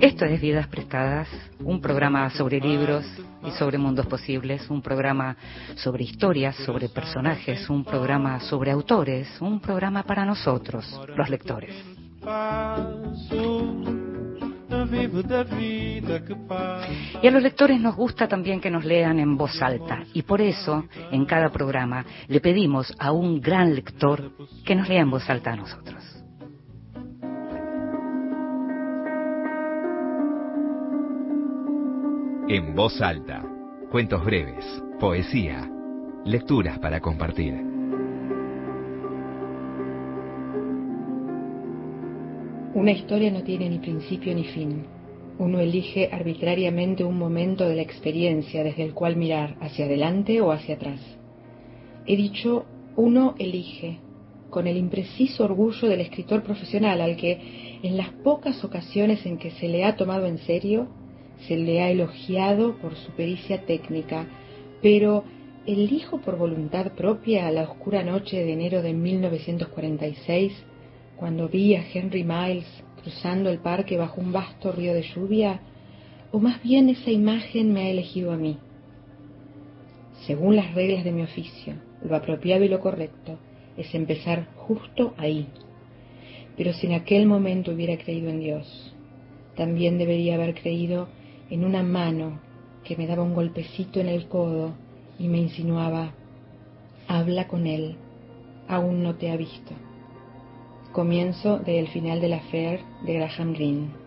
[0.00, 1.28] Esto es Vidas Prestadas,
[1.58, 3.04] un programa sobre libros
[3.44, 5.36] y sobre mundos posibles, un programa
[5.74, 11.74] sobre historias, sobre personajes, un programa sobre autores, un programa para nosotros, los lectores.
[17.22, 20.40] Y a los lectores nos gusta también que nos lean en voz alta y por
[20.40, 24.30] eso en cada programa le pedimos a un gran lector
[24.64, 25.99] que nos lea en voz alta a nosotros.
[32.52, 33.44] En voz alta,
[33.92, 34.64] cuentos breves,
[34.98, 35.70] poesía,
[36.24, 37.54] lecturas para compartir.
[42.74, 44.84] Una historia no tiene ni principio ni fin.
[45.38, 50.50] Uno elige arbitrariamente un momento de la experiencia desde el cual mirar hacia adelante o
[50.50, 51.00] hacia atrás.
[52.04, 52.64] He dicho,
[52.96, 54.00] uno elige,
[54.50, 59.52] con el impreciso orgullo del escritor profesional al que, en las pocas ocasiones en que
[59.52, 60.88] se le ha tomado en serio,
[61.46, 64.26] se le ha elogiado por su pericia técnica,
[64.82, 65.24] pero
[65.66, 70.52] elijo por voluntad propia la oscura noche de enero de 1946
[71.16, 72.66] cuando vi a Henry Miles
[73.02, 75.60] cruzando el parque bajo un vasto río de lluvia,
[76.32, 78.58] o más bien esa imagen me ha elegido a mí.
[80.26, 83.38] Según las reglas de mi oficio, lo apropiado y lo correcto
[83.76, 85.48] es empezar justo ahí.
[86.56, 88.94] Pero si en aquel momento hubiera creído en Dios,
[89.56, 91.08] también debería haber creído
[91.50, 92.40] en una mano
[92.84, 94.72] que me daba un golpecito en el codo
[95.18, 96.12] y me insinuaba,
[97.08, 97.96] habla con él,
[98.68, 99.74] aún no te ha visto.
[100.92, 103.99] Comienzo del final de la Fair de Graham Greene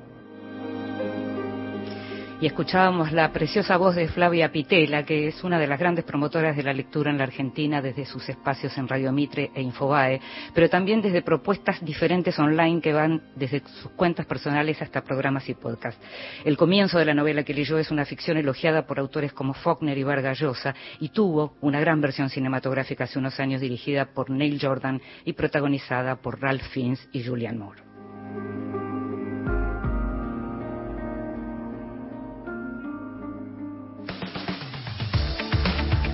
[2.44, 6.58] y escuchábamos la preciosa voz de Flavia Pitela, que es una de las grandes promotoras
[6.58, 10.20] de la lectura en la Argentina desde sus espacios en Radio Mitre e Infobae,
[10.54, 15.54] pero también desde propuestas diferentes online que van desde sus cuentas personales hasta programas y
[15.54, 16.06] podcasts.
[16.44, 19.98] El comienzo de la novela que leyó es una ficción elogiada por autores como Faulkner
[19.98, 24.60] y Vargas Llosa y tuvo una gran versión cinematográfica hace unos años dirigida por Neil
[24.62, 27.93] Jordan y protagonizada por Ralph Fiennes y Julian Moore.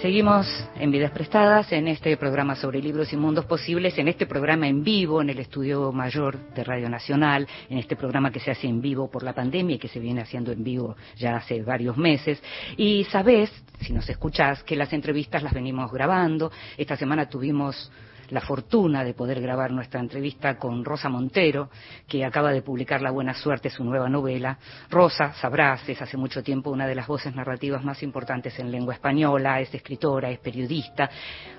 [0.00, 0.46] Seguimos
[0.76, 4.82] en Vidas Prestadas, en este programa sobre libros y mundos posibles, en este programa en
[4.82, 8.80] vivo, en el estudio mayor de Radio Nacional, en este programa que se hace en
[8.80, 12.42] vivo por la pandemia y que se viene haciendo en vivo ya hace varios meses.
[12.78, 13.52] Y sabés,
[13.82, 16.50] si nos escuchás, que las entrevistas las venimos grabando.
[16.78, 17.92] Esta semana tuvimos
[18.30, 21.70] la fortuna de poder grabar nuestra entrevista con Rosa Montero,
[22.08, 24.58] que acaba de publicar La Buena Suerte, su nueva novela.
[24.88, 28.94] Rosa, sabrás, es hace mucho tiempo una de las voces narrativas más importantes en lengua
[28.94, 31.10] española, es escritora, es periodista.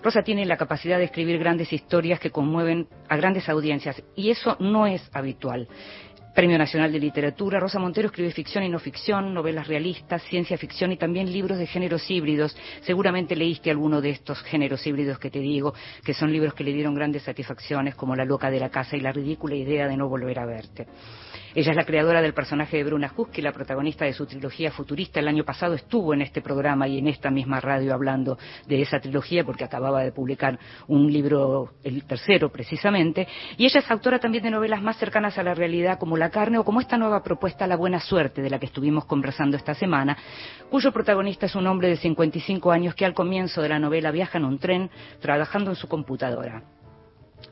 [0.02, 4.58] Rosa tiene la capacidad de escribir grandes historias que conmueven a grandes audiencias y eso
[4.60, 5.68] no es habitual.
[6.34, 7.60] Premio Nacional de Literatura.
[7.60, 11.68] Rosa Montero escribe ficción y no ficción, novelas realistas, ciencia ficción y también libros de
[11.68, 12.56] géneros híbridos.
[12.84, 15.74] Seguramente leíste alguno de estos géneros híbridos que te digo,
[16.06, 19.02] que son libros que le dieron grandes satisfacciones, como La loca de la casa y
[19.02, 20.88] la ridícula idea de no volver a verte.
[21.54, 25.20] Ella es la creadora del personaje de Bruna Husky, la protagonista de su trilogía futurista.
[25.20, 29.02] El año pasado estuvo en este programa y en esta misma radio hablando de esa
[29.02, 30.58] trilogía porque acababa de publicar
[30.88, 33.28] un libro, el tercero precisamente.
[33.58, 36.58] Y ella es autora también de novelas más cercanas a la realidad como La carne
[36.58, 40.18] o como esta nueva propuesta La buena suerte de la que estuvimos conversando esta semana,
[40.70, 44.38] cuyo protagonista es un hombre de 55 años que al comienzo de la novela viaja
[44.38, 46.64] en un tren trabajando en su computadora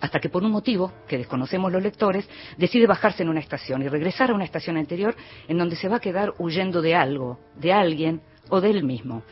[0.01, 2.27] hasta que por un motivo que desconocemos los lectores
[2.57, 5.15] decide bajarse en una estación y regresar a una estación anterior
[5.47, 9.23] en donde se va a quedar huyendo de algo, de alguien o de él mismo.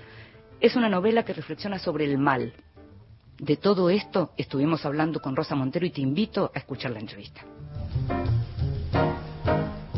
[0.59, 2.53] Es una novela que reflexiona sobre el mal.
[3.39, 7.41] De todo esto estuvimos hablando con Rosa Montero y te invito a escuchar la entrevista.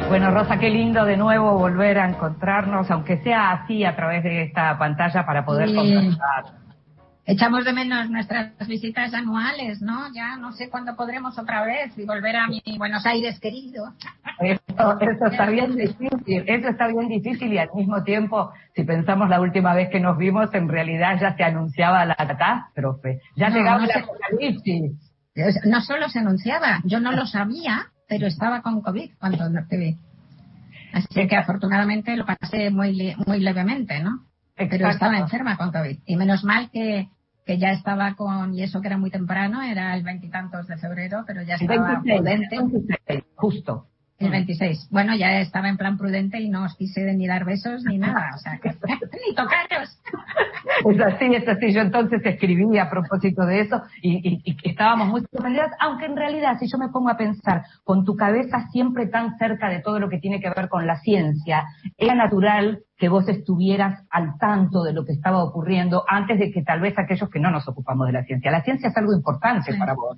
[0.10, 4.42] Bueno, Rosa, qué lindo de nuevo volver a encontrarnos, aunque sea así a través de
[4.42, 6.69] esta pantalla para poder conversar
[7.30, 10.12] echamos de menos nuestras visitas anuales, ¿no?
[10.14, 13.94] Ya no sé cuándo podremos otra vez y volver a mi Buenos Aires querido.
[14.40, 19.40] Eso, está bien difícil, eso está bien difícil y al mismo tiempo, si pensamos la
[19.42, 24.00] última vez que nos vimos, en realidad ya se anunciaba la catástrofe, ya llegaba la
[24.00, 24.92] apocalipsis.
[25.66, 29.98] No solo se anunciaba, yo no lo sabía, pero estaba con COVID cuando te vi.
[30.94, 34.26] Así que afortunadamente lo pasé muy, muy levemente, ¿no?
[34.56, 36.00] Pero estaba enferma con COVID.
[36.06, 37.08] Y menos mal que,
[37.50, 41.24] que ya estaba con, y eso que era muy temprano, era el veintitantos de febrero,
[41.26, 42.60] pero ya estaba prudente.
[43.34, 43.88] justo.
[44.20, 44.90] El 26.
[44.92, 48.32] Bueno, ya estaba en plan prudente y no os quise ni dar besos ni nada,
[48.36, 48.70] o sea, que,
[49.28, 49.98] ni tocaros.
[50.86, 51.72] Es así, es así.
[51.72, 56.58] Yo entonces escribí a propósito de eso y, y, estábamos muy sorprendidas, aunque en realidad,
[56.60, 60.10] si yo me pongo a pensar, con tu cabeza siempre tan cerca de todo lo
[60.10, 61.64] que tiene que ver con la ciencia,
[61.98, 66.62] era natural que vos estuvieras al tanto de lo que estaba ocurriendo antes de que
[66.62, 68.52] tal vez aquellos que no nos ocupamos de la ciencia.
[68.52, 70.18] La ciencia es algo importante para vos.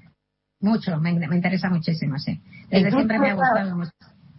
[0.61, 2.39] Mucho, me, interesa muchísimo, sí.
[2.69, 3.91] Desde siempre me ha gustado mucho.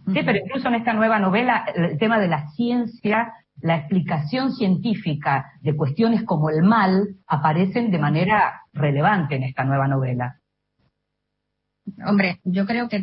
[0.07, 5.53] Sí, pero incluso en esta nueva novela, el tema de la ciencia, la explicación científica
[5.61, 10.39] de cuestiones como el mal aparecen de manera relevante en esta nueva novela.
[12.05, 13.01] Hombre, yo creo que,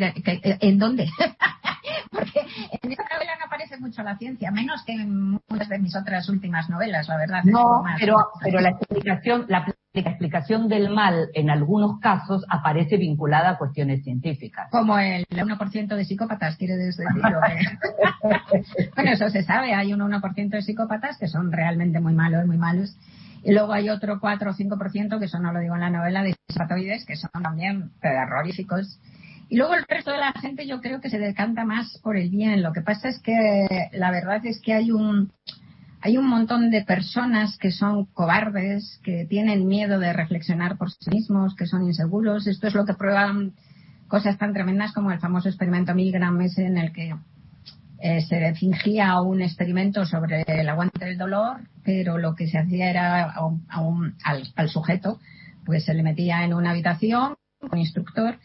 [0.61, 1.08] ¿en dónde?
[2.11, 2.40] Porque
[2.82, 6.28] en esta novela no aparece mucho la ciencia, menos que en muchas de mis otras
[6.28, 7.44] últimas novelas, la verdad.
[7.44, 13.50] No, pero, pero la explicación, la la explicación del mal en algunos casos aparece vinculada
[13.50, 14.69] a cuestiones científicas.
[14.70, 17.06] Como el 1% de psicópatas, quiere decir.
[18.94, 22.56] bueno, eso se sabe, hay un 1% de psicópatas que son realmente muy malos, muy
[22.56, 22.96] malos.
[23.42, 26.22] Y luego hay otro 4 o 5%, que eso no lo digo en la novela,
[26.22, 29.00] de psicopatoides, que son también terroríficos.
[29.48, 32.31] Y luego el resto de la gente yo creo que se decanta más por el
[32.31, 32.62] bien.
[32.62, 35.32] Lo que pasa es que la verdad es que hay un,
[36.02, 41.11] hay un montón de personas que son cobardes, que tienen miedo de reflexionar por sí
[41.11, 42.47] mismos, que son inseguros.
[42.47, 43.52] Esto es lo que prueban
[44.08, 47.14] cosas tan tremendas como el famoso experimento Milgram ese en el que
[48.00, 52.88] eh, se fingía un experimento sobre el aguante del dolor, pero lo que se hacía
[52.88, 53.35] era
[54.25, 55.20] al, sujeto,
[55.67, 58.38] pues se le metía en una habitación, un instructor,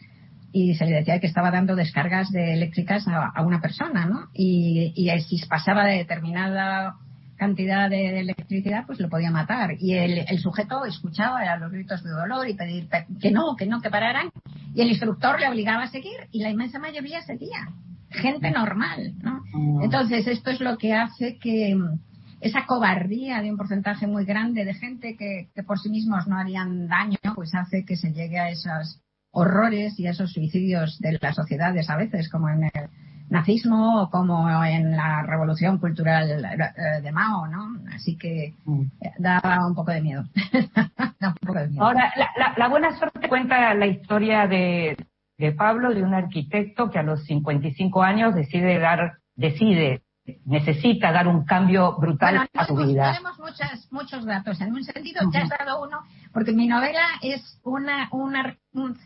[0.52, 4.28] y se le decía que estaba dando descargas de eléctricas a, una persona, ¿no?
[4.34, 6.96] Y, y si pasaba de determinada
[7.36, 9.76] cantidad de electricidad, pues lo podía matar.
[9.78, 12.88] Y el, sujeto escuchaba los gritos de dolor y pedir
[13.20, 14.30] que no, que no, que pararan.
[14.74, 17.68] Y el instructor le obligaba a seguir y la inmensa mayoría seguía.
[18.10, 19.42] Gente normal, ¿no?
[19.52, 19.82] Mm.
[19.82, 21.98] Entonces, esto es lo que hace que mm,
[22.40, 26.36] esa cobardía de un porcentaje muy grande de gente que, que por sí mismos no
[26.36, 29.00] harían daño, pues hace que se llegue a esos
[29.32, 32.88] horrores y a esos suicidios de las sociedades a veces, como en el
[33.28, 37.76] nazismo como en la revolución cultural eh, de Mao, ¿no?
[37.94, 38.82] Así que mm.
[39.00, 40.24] eh, da un poco de miedo.
[41.78, 42.12] Ahora,
[42.56, 44.96] la, buena suerte cuenta la historia de,
[45.38, 50.02] de Pablo, de un arquitecto que a los 55 años decide dar, decide
[50.44, 53.12] necesita dar un cambio brutal a tu vida.
[53.12, 54.60] Tenemos muchas, muchos datos.
[54.60, 56.00] En un sentido, ya has dado uno,
[56.32, 58.98] porque mi novela es una, una, un,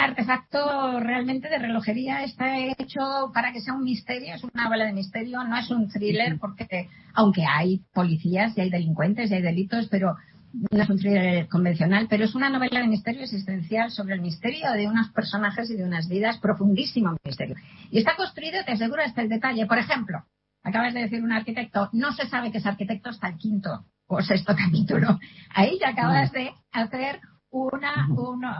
[0.00, 2.24] artefacto realmente de relojería.
[2.24, 5.88] Está hecho para que sea un misterio, es una novela de misterio, no es un
[5.88, 10.16] thriller, porque aunque hay policías y hay delincuentes y hay delitos, pero
[10.52, 14.72] no es un thriller convencional, pero es una novela de misterio existencial sobre el misterio
[14.72, 17.56] de unos personajes y de unas vidas, profundísimo misterio.
[17.90, 19.66] Y está construido, te aseguro, hasta el detalle.
[19.66, 20.24] Por ejemplo,
[20.62, 24.20] acabas de decir un arquitecto, no se sabe que es arquitecto hasta el quinto o
[24.22, 25.20] sexto capítulo.
[25.54, 27.20] Ahí ya acabas de hacer
[27.50, 28.08] una,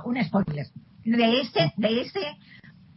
[0.05, 0.67] un spoiler
[1.05, 2.20] de ese, de ese,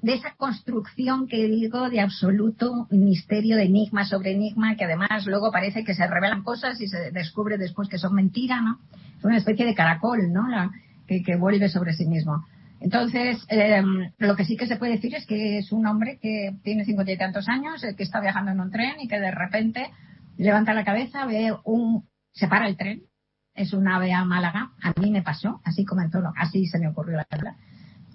[0.01, 5.51] de esa construcción que digo de absoluto misterio, de enigma sobre enigma, que además luego
[5.51, 8.79] parece que se revelan cosas y se descubre después que son mentira, ¿no?
[9.17, 10.47] Es una especie de caracol, ¿no?
[10.49, 10.71] La,
[11.07, 12.45] que, que vuelve sobre sí mismo.
[12.83, 16.53] Entonces, em, lo que sí que se puede decir es que es un hombre que
[16.63, 19.89] tiene cincuenta y tantos años, que está viajando en un tren y que de repente
[20.37, 23.03] levanta la cabeza, ve un, se para el tren,
[23.55, 27.15] es un ave a Málaga, a mí me pasó, así comenzó, así se me ocurrió
[27.15, 27.55] la verdad.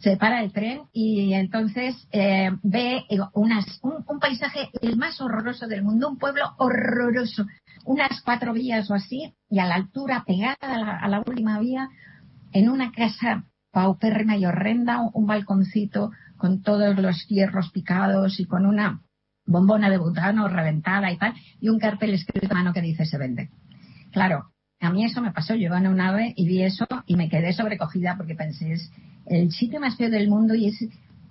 [0.01, 5.83] Se para el tren y entonces eh, ve unas, un, paisaje el más horroroso del
[5.83, 7.47] mundo, un pueblo horroroso,
[7.85, 11.89] unas cuatro vías o así, y a la altura, pegada a la, última vía,
[12.53, 18.67] en una casa paupérrima y horrenda, un balconcito con todos los hierros picados y con
[18.67, 19.03] una
[19.47, 23.19] bombona de butano reventada y tal, y un cartel escrito a mano que dice se
[23.19, 23.51] vende.
[24.13, 27.29] Claro, a mí eso me pasó, yo en un ave y vi eso y me
[27.29, 28.93] quedé sobrecogida porque pensé, es
[29.27, 30.89] el sitio más feo del mundo y es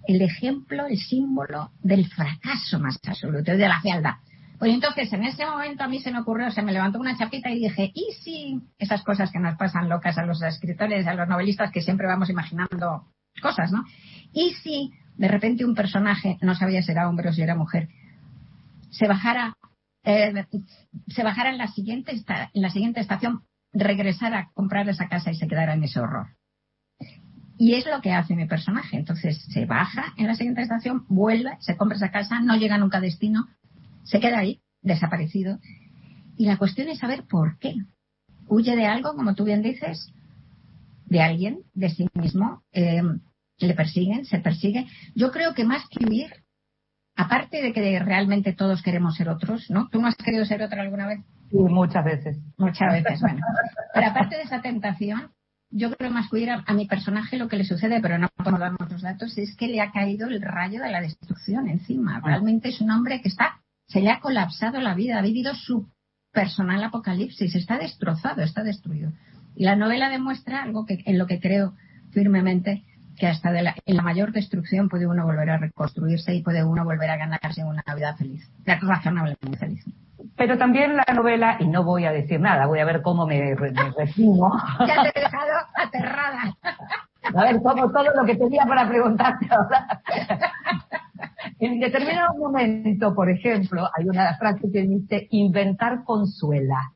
[0.08, 4.16] el ejemplo, el símbolo del fracaso más absoluto, de la fealdad.
[4.60, 7.52] Pues entonces, en ese momento a mí se me ocurrió, se me levantó una chapita
[7.52, 11.28] y dije, ¿y si esas cosas que nos pasan locas a los escritores, a los
[11.28, 13.06] novelistas que siempre vamos imaginando
[13.42, 13.86] cosas, ¿no?
[14.34, 17.90] ¿Y si de repente un personaje, no sabía si era hombre o si era mujer,
[18.90, 19.56] se bajara,
[20.08, 20.46] eh,
[21.08, 25.36] se bajara en la siguiente, en la siguiente estación, regresara a comprar esa casa y
[25.36, 26.28] se quedara en ese horror?
[27.58, 28.98] Y es lo que hace mi personaje.
[28.98, 33.00] Entonces se baja en la siguiente estación, vuelve, se compra esa casa, no llega nunca
[33.00, 33.48] a destino,
[34.04, 35.60] se queda ahí, desaparecido.
[36.38, 37.76] Y la cuestión es saber por qué.
[38.48, 40.14] Huye de algo, como tú bien dices,
[41.06, 43.02] de alguien, de sí mismo, eh,
[43.58, 44.88] le persiguen, se persigue.
[45.16, 46.32] Yo creo que más que huir,
[47.18, 49.90] aparte de que realmente todos queremos ser otros, ¿no?
[49.90, 51.20] ¿Tú no has querido ser otra alguna vez?
[51.50, 52.38] Sí, muchas veces.
[52.58, 53.42] Muchas veces, bueno.
[53.94, 55.32] Pero aparte de esa tentación,
[55.70, 58.60] yo creo más que huir a, mi personaje lo que le sucede, pero no podemos
[58.60, 62.22] dar muchos datos, es que le ha caído el rayo de la destrucción encima.
[62.24, 65.90] Realmente es un hombre que está, se le ha colapsado la vida, ha vivido su
[66.32, 69.12] personal apocalipsis, está destrozado, está destruido.
[69.56, 71.74] Y la novela demuestra algo que, en lo que creo
[72.12, 72.84] firmemente,
[73.18, 76.64] que hasta de la, en la mayor destrucción puede uno volver a reconstruirse y puede
[76.64, 79.86] uno volver a ganarse una vida feliz, razonablemente feliz.
[80.36, 83.56] Pero también la novela, y no voy a decir nada, voy a ver cómo me,
[83.56, 83.72] me
[84.88, 86.56] ya te he dejado aterrada.
[87.36, 90.02] A ver, todo, todo lo que tenía para preguntarte ahora.
[91.60, 96.94] En determinado momento, por ejemplo, hay una frase que dice, inventar consuela.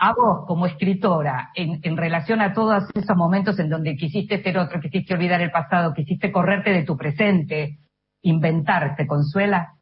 [0.00, 4.58] A vos, como escritora, en, en, relación a todos esos momentos en donde quisiste ser
[4.58, 7.78] otro, quisiste olvidar el pasado, quisiste correrte de tu presente,
[8.22, 9.74] inventar, ¿te consuela?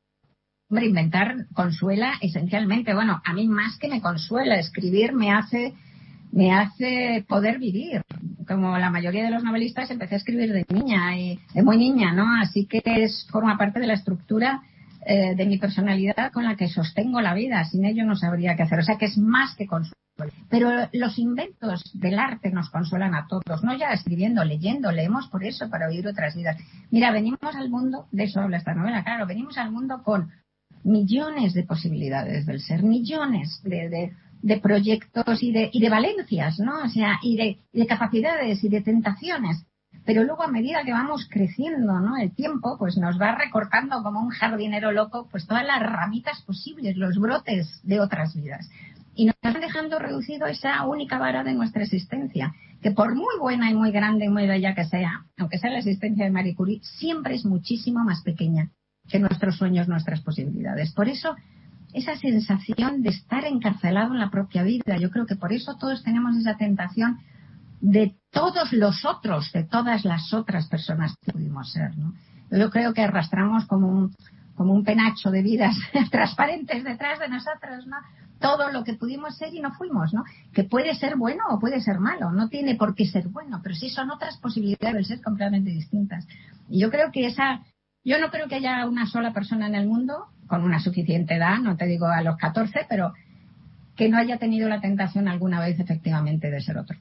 [0.68, 2.92] Hombre, inventar consuela esencialmente.
[2.92, 5.72] Bueno, a mí más que me consuela, escribir me hace,
[6.30, 8.02] me hace poder vivir.
[8.46, 12.12] Como la mayoría de los novelistas empecé a escribir de niña y de muy niña,
[12.12, 12.26] ¿no?
[12.42, 14.62] Así que es, forma parte de la estructura
[15.08, 17.64] eh, de mi personalidad con la que sostengo la vida.
[17.64, 18.80] Sin ello no sabría qué hacer.
[18.80, 19.94] O sea que es más que consuelo.
[20.48, 25.44] Pero los inventos del arte nos consuelan a todos, no ya escribiendo, leyendo, leemos por
[25.44, 26.56] eso, para oír otras vidas.
[26.90, 30.30] Mira, venimos al mundo, de eso habla esta novela, claro, venimos al mundo con
[30.82, 36.82] millones de posibilidades del ser, millones de, de, proyectos y de, y de valencias, ¿no?
[36.84, 39.66] O sea, y de, y de capacidades y de tentaciones
[40.06, 42.16] pero luego a medida que vamos creciendo, ¿no?
[42.16, 46.96] El tiempo, pues nos va recortando como un jardinero loco, pues todas las ramitas posibles,
[46.96, 48.70] los brotes de otras vidas.
[49.16, 53.68] Y nos están dejando reducido esa única vara de nuestra existencia, que por muy buena
[53.68, 56.80] y muy grande y muy bella que sea, aunque sea la existencia de Marie Curie,
[56.82, 58.70] siempre es muchísimo más pequeña
[59.08, 60.92] que nuestros sueños, nuestras posibilidades.
[60.92, 61.34] Por eso,
[61.94, 66.04] esa sensación de estar encarcelado en la propia vida, yo creo que por eso todos
[66.04, 67.18] tenemos esa tentación
[67.86, 71.96] de todos los otros, de todas las otras personas que pudimos ser.
[71.96, 72.14] ¿no?
[72.50, 74.14] Yo creo que arrastramos como un,
[74.56, 75.76] como un penacho de vidas
[76.10, 77.96] transparentes detrás de nosotros, ¿no?
[78.40, 80.24] Todo lo que pudimos ser y no fuimos, ¿no?
[80.52, 83.76] Que puede ser bueno o puede ser malo, no tiene por qué ser bueno, pero
[83.76, 86.26] sí son otras posibilidades de ser completamente distintas.
[86.68, 87.62] Y yo creo que esa,
[88.04, 91.58] yo no creo que haya una sola persona en el mundo con una suficiente edad,
[91.60, 93.14] no te digo a los 14, pero
[93.94, 96.98] que no haya tenido la tentación alguna vez efectivamente de ser otro.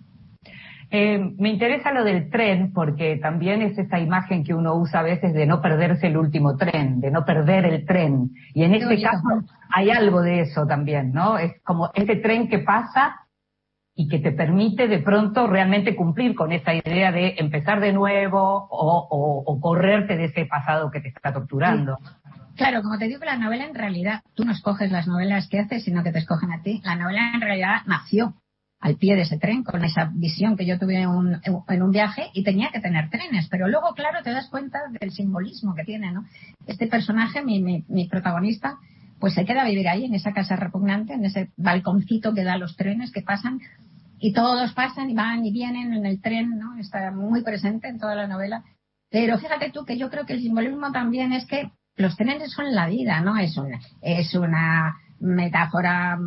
[0.92, 5.04] Eh, me interesa lo del tren porque también es esa imagen que uno usa a
[5.04, 8.32] veces de no perderse el último tren, de no perder el tren.
[8.54, 11.38] Y en este caso hay algo de eso también, ¿no?
[11.38, 13.26] Es como ese tren que pasa
[13.96, 18.68] y que te permite de pronto realmente cumplir con esa idea de empezar de nuevo
[18.70, 21.98] o, correrte de ese pasado que te está torturando.
[22.56, 25.84] Claro, como te digo, la novela en realidad, tú no escoges las novelas que haces,
[25.84, 26.82] sino que te escogen a ti.
[26.86, 28.36] La novela en realidad nació
[28.86, 32.44] al pie de ese tren, con esa visión que yo tuve en un, viaje y
[32.44, 33.48] tenía que tener trenes.
[33.50, 36.24] Pero luego, claro, te das cuenta del simbolismo que tiene, ¿no?
[36.68, 38.78] Este personaje, mi, mi, protagonista,
[39.20, 42.60] pues se queda a vivir ahí, en esa casa repugnante, en ese balconcito que da
[42.60, 43.60] los trenes que pasan
[44.20, 46.78] y todos pasan y van y vienen en el tren, ¿no?
[46.78, 48.64] Está muy presente en toda la novela.
[49.10, 52.76] Pero fíjate tú que yo creo que el simbolismo también es que los trenes son
[52.76, 53.36] la vida, ¿no?
[53.36, 56.20] Es una, es una metáfora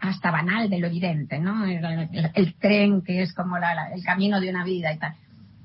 [0.00, 1.64] hasta banal de lo evidente, ¿no?
[1.64, 5.14] El, tren que es como el camino de una vida y tal.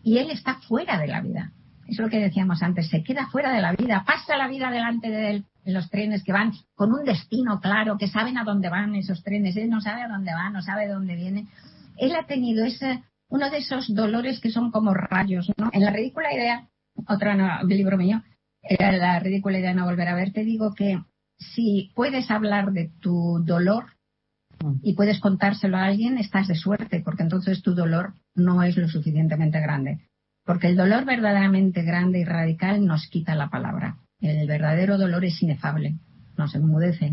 [0.03, 1.51] Y él está fuera de la vida.
[1.87, 5.09] Es lo que decíamos antes, se queda fuera de la vida, pasa la vida delante
[5.09, 9.23] de los trenes que van con un destino claro, que saben a dónde van esos
[9.23, 11.47] trenes, él no sabe a dónde va, no sabe de dónde viene.
[11.97, 15.69] Él ha tenido ese, uno de esos dolores que son como rayos, ¿no?
[15.73, 16.69] En la ridícula idea,
[17.07, 17.31] otro
[17.67, 18.21] libro mío,
[18.61, 21.01] era la ridícula idea de no volver a ver, te digo que
[21.37, 23.85] si puedes hablar de tu dolor
[24.81, 28.87] y puedes contárselo a alguien, estás de suerte, porque entonces tu dolor no es lo
[28.87, 29.99] suficientemente grande.
[30.45, 33.97] Porque el dolor verdaderamente grande y radical nos quita la palabra.
[34.19, 35.97] El verdadero dolor es inefable,
[36.37, 37.11] nos enmudece.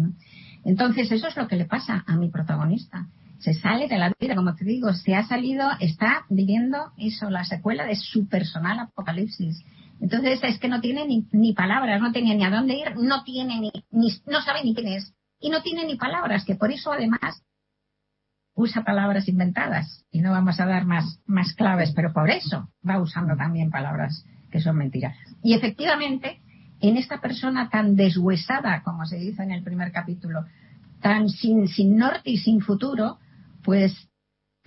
[0.64, 3.09] Entonces, eso es lo que le pasa a mi protagonista.
[3.38, 7.45] Se sale de la vida, como te digo, se ha salido, está viviendo eso, la
[7.45, 9.64] secuela de su personal apocalipsis.
[10.00, 13.61] Entonces, es que no tiene ni, palabras, no tiene ni a dónde ir, no tiene
[13.61, 17.42] ni, no sabe ni quién es y no tiene ni palabras, que por eso además
[18.54, 23.00] usa palabras inventadas y no vamos a dar más, más claves, pero por eso va
[23.00, 25.16] usando también palabras que son mentiras.
[25.42, 26.40] Y efectivamente,
[26.80, 30.45] en esta persona tan deshuesada, como se dice en el primer capítulo,
[31.00, 33.18] tan sin, sin norte y sin futuro,
[33.62, 34.08] pues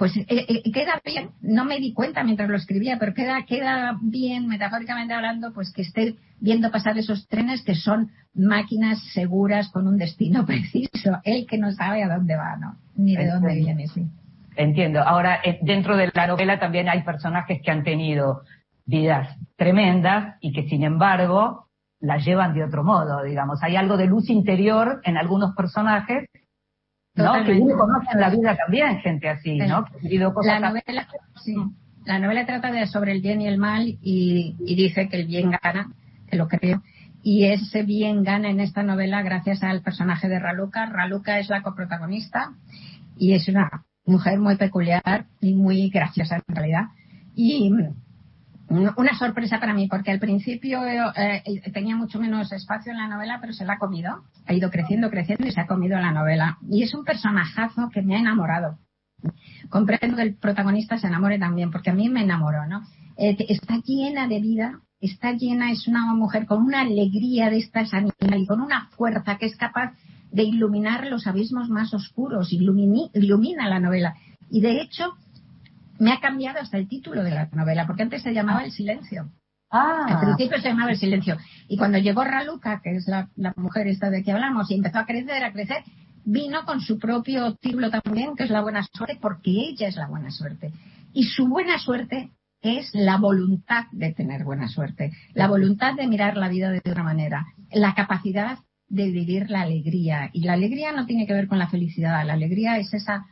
[0.02, 4.00] pues eh, eh, queda bien, no me di cuenta mientras lo escribía, pero queda, queda
[4.02, 9.88] bien, metafóricamente hablando, pues que esté viendo pasar esos trenes que son máquinas seguras con
[9.88, 11.20] un destino preciso.
[11.24, 12.78] Él que no sabe a dónde va, ¿no?
[12.96, 14.08] Ni de dónde viene, sí.
[14.56, 15.02] Entiendo.
[15.02, 18.42] Ahora, eh, dentro de la novela también hay personajes que han tenido
[18.88, 21.68] vidas tremendas y que sin embargo
[22.00, 23.62] las llevan de otro modo, digamos.
[23.62, 26.28] Hay algo de luz interior en algunos personajes
[27.16, 27.44] ¿no?
[27.44, 29.86] Que uno conoce en la vida también gente así, ¿no?
[30.44, 31.08] la novela,
[31.44, 31.56] sí.
[32.06, 35.52] La novela trata de sobre el bien y el mal y, dice que el bien
[35.52, 35.92] gana,
[36.28, 36.82] que lo creo.
[37.22, 40.88] Y ese bien gana en esta novela gracias al personaje de Raluca.
[40.88, 42.54] Raluca es la coprotagonista
[43.18, 46.86] y es una mujer muy peculiar y muy graciosa en realidad.
[47.36, 47.72] Y
[48.72, 53.08] una sorpresa para mí, porque al principio eh, eh, tenía mucho menos espacio en la
[53.08, 54.24] novela, pero se la ha comido.
[54.46, 56.58] Ha ido creciendo, creciendo y se ha comido la novela.
[56.70, 58.78] Y es un personajazo que me ha enamorado.
[59.70, 62.82] Comprendo que el protagonista se enamore también, porque a mí me enamoró, ¿no?
[63.18, 67.94] Eh, está llena de vida, está llena, es una mujer con una alegría de estas
[67.94, 69.94] animal y con una fuerza que es capaz
[70.32, 74.16] de iluminar los abismos más oscuros, ilumina la novela.
[74.50, 75.14] Y de hecho,
[76.02, 79.30] me ha cambiado hasta el título de la novela, porque antes se llamaba El Silencio.
[79.70, 80.06] Ah.
[80.08, 81.38] Al principio se llamaba El Silencio.
[81.68, 85.06] Y cuando llegó Raluca, que es la, mujer esta de que hablamos, y empezó a
[85.06, 85.84] crecer, a crecer,
[86.26, 90.08] vino con su propio título también, que es La Buena Suerte, porque ella es la
[90.08, 90.74] buena suerte.
[91.14, 92.32] Y su buena suerte
[92.62, 97.04] es la voluntad de tener buena suerte, la voluntad de mirar la vida de otra
[97.04, 100.32] manera, la capacidad de vivir la alegría.
[100.34, 103.28] Y la alegría no tiene que ver con la felicidad, la alegría es esa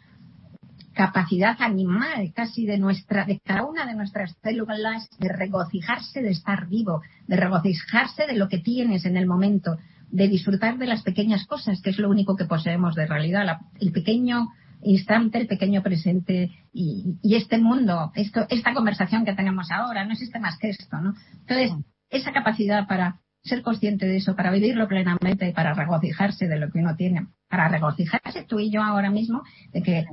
[1.00, 6.68] capacidad animal casi de nuestra, de cada una de nuestras células de regocijarse de estar
[6.68, 9.78] vivo, de regocijarse de lo que tienes en el momento,
[10.12, 13.94] de disfrutar de las pequeñas cosas, que es lo único que poseemos de realidad, el
[13.94, 14.50] pequeño
[14.82, 20.38] instante, el pequeño presente y, este mundo, esto, esta conversación que tenemos ahora, no existe
[20.38, 21.14] más que esto, ¿no?
[21.48, 21.72] Entonces,
[22.10, 26.70] esa capacidad para ser consciente de eso, para vivirlo plenamente y para regocijarse de lo
[26.70, 30.06] que uno tiene, para regocijarse tú y yo ahora mismo de que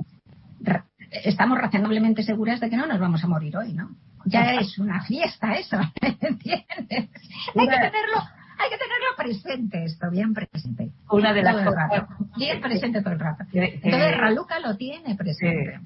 [1.11, 3.89] estamos razonablemente seguras de que no nos vamos a morir hoy, ¿no?
[4.25, 6.65] Ya es una fiesta eso, ¿entiendes?
[6.89, 8.19] Hay que tenerlo,
[8.57, 10.91] hay que tenerlo presente esto, bien presente.
[11.09, 11.89] Una de las cosas.
[12.35, 13.45] Bien presente todo el rato.
[13.53, 15.79] Entonces Raluca lo tiene presente.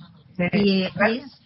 [0.53, 1.41] Y es,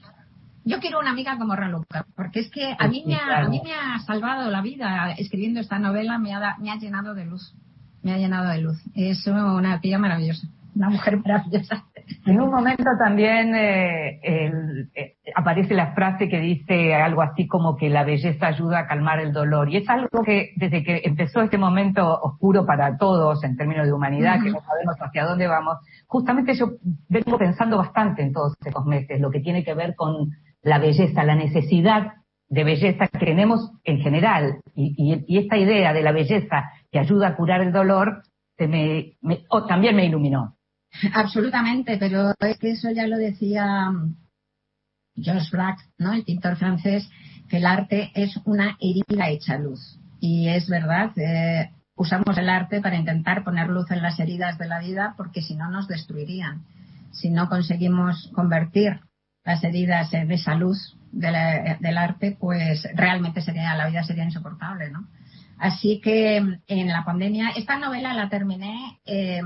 [0.63, 3.61] yo quiero una amiga como Raluca, porque es que a mí me ha, a mí
[3.61, 7.53] me ha salvado la vida escribiendo esta novela, me ha, me ha llenado de luz.
[8.03, 8.81] Me ha llenado de luz.
[8.93, 11.85] Es una tía maravillosa una mujer maravillosa.
[12.25, 17.89] En un momento también eh, eh, aparece la frase que dice algo así como que
[17.89, 19.69] la belleza ayuda a calmar el dolor.
[19.69, 23.93] Y es algo que desde que empezó este momento oscuro para todos en términos de
[23.93, 26.71] humanidad, que no sabemos hacia dónde vamos, justamente yo
[27.09, 30.29] vengo pensando bastante en todos estos meses, lo que tiene que ver con
[30.61, 32.13] la belleza, la necesidad
[32.47, 34.61] de belleza que tenemos en general.
[34.75, 38.23] Y, y, esta idea de la belleza que ayuda a curar el dolor
[38.57, 39.17] se me,
[39.67, 40.55] también me iluminó.
[41.13, 43.91] Absolutamente, pero es que eso ya lo decía
[45.15, 46.13] Georges Braque, ¿no?
[46.13, 47.09] El pintor francés,
[47.49, 49.99] que el arte es una herida hecha luz.
[50.19, 54.67] Y es verdad, eh, usamos el arte para intentar poner luz en las heridas de
[54.67, 56.63] la vida porque si no nos destruirían.
[57.11, 58.99] Si no conseguimos convertir
[59.43, 65.07] las heridas en esa luz del arte, pues realmente sería, la vida sería insoportable, ¿no?
[65.57, 69.41] Así que en la pandemia, esta novela la terminé eh,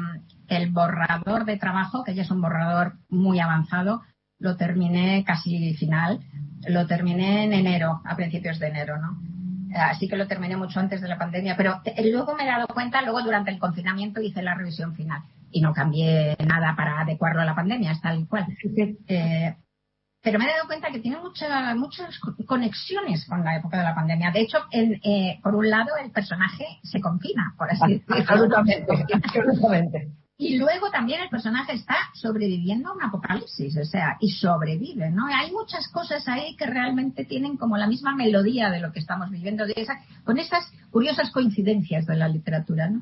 [0.49, 4.01] el borrador de trabajo, que ya es un borrador muy avanzado,
[4.39, 6.19] lo terminé casi final,
[6.67, 9.19] lo terminé en enero, a principios de enero, ¿no?
[9.75, 11.81] Así que lo terminé mucho antes de la pandemia, pero
[12.11, 15.73] luego me he dado cuenta, luego durante el confinamiento hice la revisión final y no
[15.73, 18.47] cambié nada para adecuarlo a la pandemia, es tal y cual.
[19.07, 19.55] Eh,
[20.21, 23.95] pero me he dado cuenta que tiene muchas muchas conexiones con la época de la
[23.95, 24.31] pandemia.
[24.31, 28.15] De hecho, eh, por un lado, el personaje se confina, por así decirlo.
[28.17, 30.07] Absolutamente, absolutamente.
[30.41, 35.25] Y luego también el personaje está sobreviviendo a un apocalipsis, o sea, y sobrevive, ¿no?
[35.25, 39.29] Hay muchas cosas ahí que realmente tienen como la misma melodía de lo que estamos
[39.29, 43.01] viviendo, de esa, con esas curiosas coincidencias de la literatura, ¿no?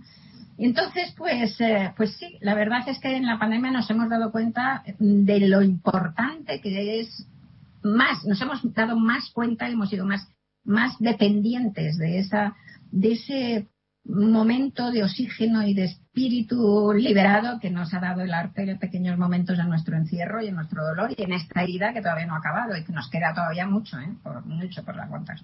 [0.57, 4.31] entonces, pues, eh, pues sí, la verdad es que en la pandemia nos hemos dado
[4.31, 7.27] cuenta de lo importante que es
[7.83, 10.27] más, nos hemos dado más cuenta, hemos sido más,
[10.63, 12.55] más dependientes de esa,
[12.91, 13.67] de ese
[14.07, 19.17] momento de oxígeno y de espíritu liberado que nos ha dado el arte en pequeños
[19.17, 22.35] momentos de nuestro encierro y en nuestro dolor y en esta herida que todavía no
[22.35, 24.09] ha acabado y que nos queda todavía mucho, ¿eh?
[24.23, 25.35] por, mucho por la cuenta.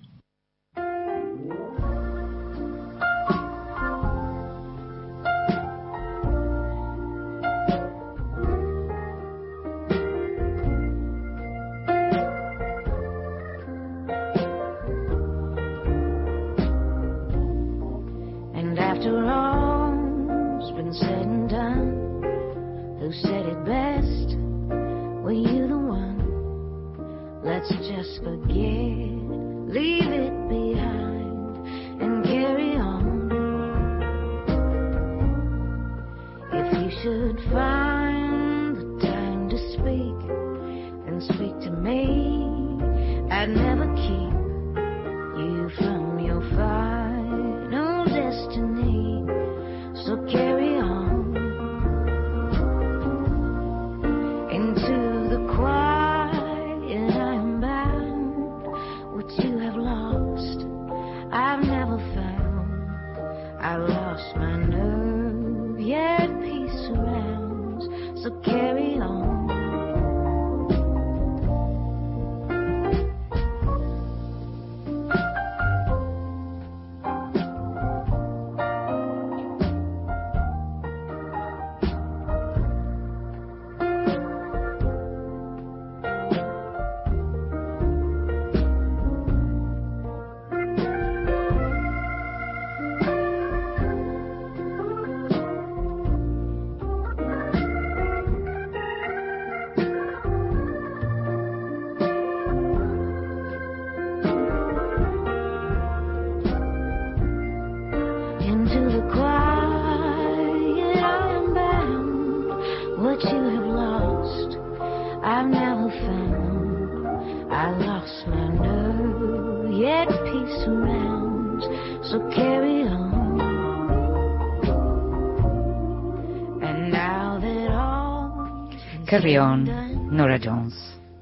[129.13, 129.65] Carry on,
[130.12, 130.73] Nora Jones.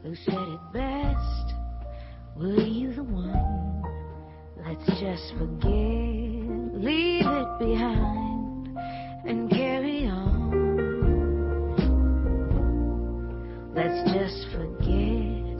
[0.02, 1.54] who said it best?
[2.38, 3.84] Were you the one?
[4.66, 5.70] Let's just forget,
[6.74, 8.78] leave it behind,
[9.28, 10.54] and carry on.
[13.76, 15.60] Let's just forget,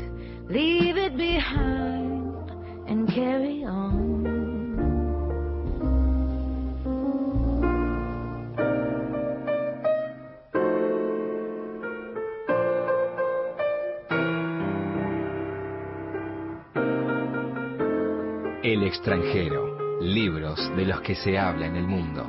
[0.50, 2.50] leave it behind,
[2.88, 4.11] and carry on.
[18.92, 20.02] Extranjero.
[20.02, 22.28] Libros de los que se habla en el mundo.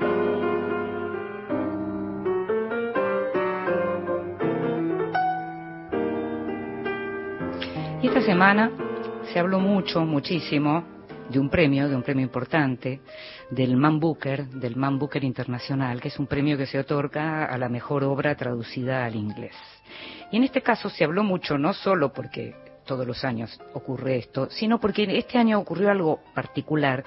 [8.01, 8.71] Y esta semana
[9.33, 10.85] se habló mucho, muchísimo,
[11.29, 13.01] de un premio, de un premio importante,
[13.51, 17.59] del Man Booker, del Man Booker Internacional, que es un premio que se otorga a
[17.59, 19.57] la mejor obra traducida al inglés.
[20.31, 24.49] Y en este caso se habló mucho, no solo porque todos los años ocurre esto,
[24.51, 27.05] sino porque este año ocurrió algo particular,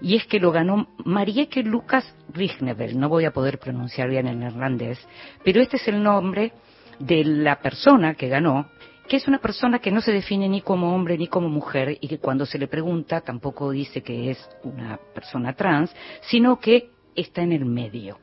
[0.00, 4.38] y es que lo ganó Marieke Lucas Rignevel, no voy a poder pronunciar bien el
[4.38, 4.98] neerlandés,
[5.44, 6.52] pero este es el nombre
[6.98, 8.66] de la persona que ganó,
[9.08, 12.08] que es una persona que no se define ni como hombre ni como mujer y
[12.08, 17.42] que cuando se le pregunta tampoco dice que es una persona trans, sino que está
[17.42, 18.18] en el medio.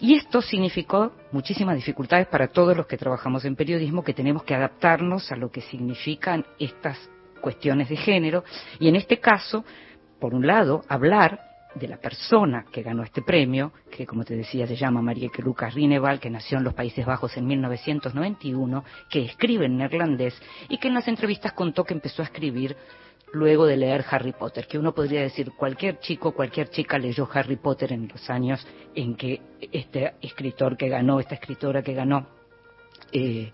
[0.00, 4.54] Y esto significó muchísimas dificultades para todos los que trabajamos en periodismo, que tenemos que
[4.54, 6.98] adaptarnos a lo que significan estas
[7.40, 8.44] cuestiones de género.
[8.78, 9.64] Y en este caso,
[10.18, 11.40] por un lado, hablar
[11.74, 15.74] de la persona que ganó este premio, que como te decía se llama Marieke Lucas
[15.74, 20.88] Rineval, que nació en los Países Bajos en 1991, que escribe en neerlandés y que
[20.88, 22.76] en las entrevistas contó que empezó a escribir
[23.34, 27.56] luego de leer Harry Potter, que uno podría decir cualquier chico, cualquier chica leyó Harry
[27.56, 29.40] Potter en los años en que
[29.72, 32.26] este escritor que ganó, esta escritora que ganó,
[33.12, 33.50] eh,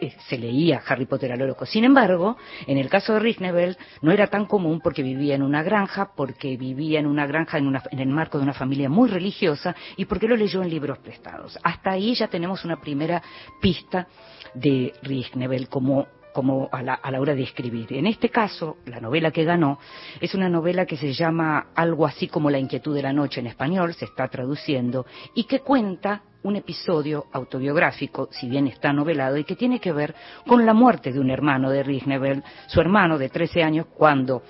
[0.00, 1.54] eh, se leía Harry Potter a lo.
[1.64, 5.62] Sin embargo, en el caso de Rignebel no era tan común porque vivía en una
[5.62, 9.08] granja, porque vivía en una granja en, una- en el marco de una familia muy
[9.08, 11.56] religiosa y porque lo leyó en libros prestados.
[11.62, 13.22] Hasta ahí ya tenemos una primera
[13.60, 14.08] pista
[14.54, 17.92] de Rignebel como como a la, a la hora de escribir.
[17.92, 19.78] En este caso, la novela que ganó
[20.20, 23.46] es una novela que se llama algo así como La inquietud de la noche en
[23.46, 29.44] español, se está traduciendo, y que cuenta un episodio autobiográfico, si bien está novelado, y
[29.44, 30.14] que tiene que ver
[30.46, 34.42] con la muerte de un hermano de Rignebel, su hermano de 13 años, cuando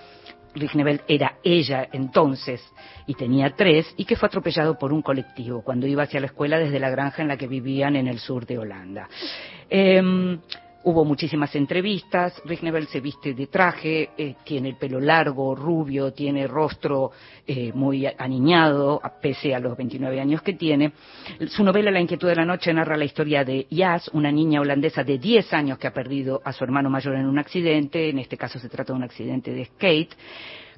[0.54, 2.62] Rignebel era ella entonces
[3.06, 6.58] y tenía tres y que fue atropellado por un colectivo cuando iba hacia la escuela
[6.58, 9.08] desde la granja en la que vivían en el sur de Holanda.
[9.70, 10.38] Em,
[10.84, 16.48] Hubo muchísimas entrevistas, Rignebel se viste de traje, eh, tiene el pelo largo, rubio, tiene
[16.48, 17.12] rostro
[17.46, 20.92] eh, muy aniñado, pese a los 29 años que tiene.
[21.46, 25.04] Su novela La inquietud de la noche narra la historia de Jas, una niña holandesa
[25.04, 28.36] de 10 años que ha perdido a su hermano mayor en un accidente, en este
[28.36, 30.16] caso se trata de un accidente de skate,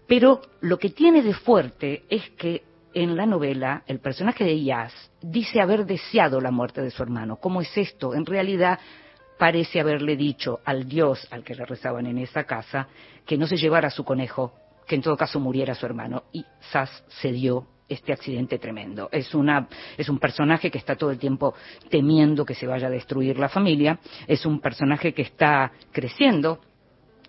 [0.06, 2.62] pero lo que tiene de fuerte es que
[2.92, 7.36] en la novela el personaje de Jas dice haber deseado la muerte de su hermano.
[7.36, 8.14] ¿Cómo es esto?
[8.14, 8.78] En realidad
[9.44, 12.88] parece haberle dicho al dios al que le rezaban en esa casa
[13.26, 14.54] que no se llevara su conejo,
[14.87, 16.22] que en todo caso muriera su hermano.
[16.33, 19.11] Y Sas cedió este accidente tremendo.
[19.12, 21.52] Es, una, es un personaje que está todo el tiempo
[21.90, 26.61] temiendo que se vaya a destruir la familia, es un personaje que está creciendo.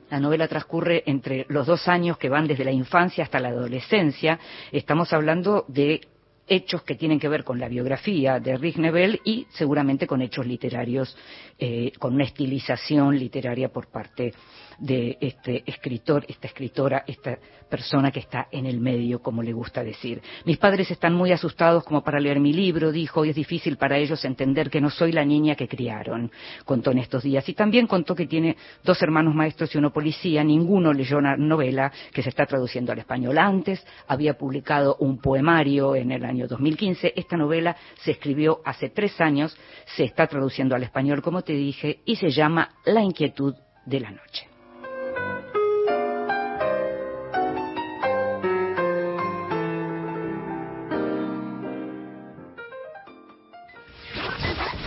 [0.09, 4.39] La novela transcurre entre los dos años que van desde la infancia hasta la adolescencia.
[4.71, 5.99] Estamos hablando de
[6.47, 10.45] hechos que tienen que ver con la biografía de Rick Nebel y seguramente con hechos
[10.45, 11.15] literarios,
[11.57, 14.33] eh, con una estilización literaria por parte
[14.79, 17.37] de este escritor, esta escritora, esta
[17.69, 20.21] persona que está en el medio, como le gusta decir.
[20.45, 23.97] Mis padres están muy asustados como para leer mi libro, dijo, y es difícil para
[23.97, 26.31] ellos entender que no soy la niña que criaron,
[26.63, 27.47] contó en estos días.
[27.49, 31.91] Y también contó que tiene dos hermanos maestros y uno policía, ninguno leyó una novela
[32.13, 33.37] que se está traduciendo al español.
[33.37, 39.19] Antes había publicado un poemario en el año 2015, esta novela se escribió hace tres
[39.19, 39.57] años,
[39.95, 44.11] se está traduciendo al español, como te dije, y se llama La inquietud de la
[44.11, 44.54] noche.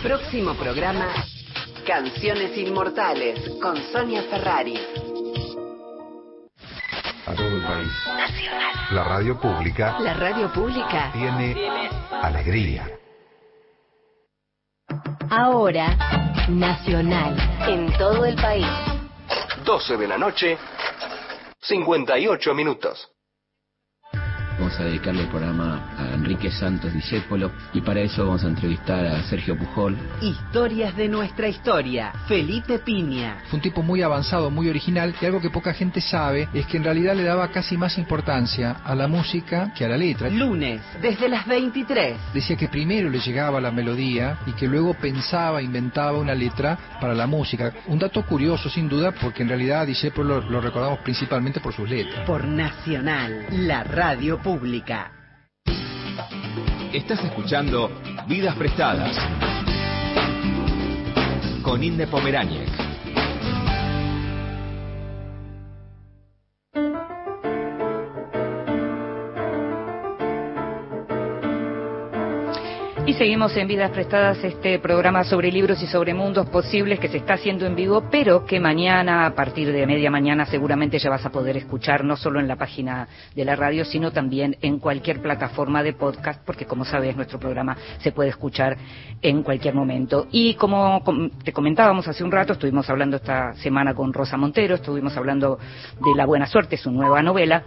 [0.09, 1.23] Próximo programa,
[1.85, 4.73] Canciones Inmortales, con Sonia Ferrari.
[7.27, 7.91] A todo el país.
[8.89, 11.11] La radio pública La radio pública.
[11.13, 11.55] tiene
[12.09, 12.89] alegría.
[15.29, 15.95] Ahora,
[16.47, 17.37] Nacional.
[17.67, 18.65] En todo el país.
[19.63, 20.57] 12 de la noche,
[21.59, 23.11] 58 minutos.
[24.59, 29.05] Vamos a dedicarle el programa a Enrique Santos Discépolo y para eso vamos a entrevistar
[29.05, 29.97] a Sergio Pujol.
[30.21, 32.11] Historias de nuestra historia.
[32.27, 33.37] Felipe Piña.
[33.49, 36.75] Fue un tipo muy avanzado, muy original y algo que poca gente sabe es que
[36.75, 40.29] en realidad le daba casi más importancia a la música que a la letra.
[40.29, 42.17] Lunes, desde las 23.
[42.33, 47.15] Decía que primero le llegaba la melodía y que luego pensaba, inventaba una letra para
[47.15, 47.71] la música.
[47.87, 51.73] Un dato curioso sin duda porque en realidad a Discépolo lo, lo recordamos principalmente por
[51.73, 52.25] sus letras.
[52.25, 54.37] Por Nacional, la radio
[56.91, 57.91] Estás escuchando
[58.27, 59.15] Vidas Prestadas
[61.61, 62.78] con Inde Pomeráñez.
[73.19, 77.33] Seguimos en Vidas Prestadas, este programa sobre libros y sobre mundos posibles que se está
[77.33, 81.29] haciendo en vivo, pero que mañana, a partir de media mañana, seguramente ya vas a
[81.29, 85.83] poder escuchar, no solo en la página de la radio, sino también en cualquier plataforma
[85.83, 88.77] de podcast, porque como sabes, nuestro programa se puede escuchar
[89.21, 90.27] en cualquier momento.
[90.31, 94.75] Y como com- te comentábamos hace un rato, estuvimos hablando esta semana con Rosa Montero,
[94.75, 97.63] estuvimos hablando de La Buena Suerte, su nueva novela,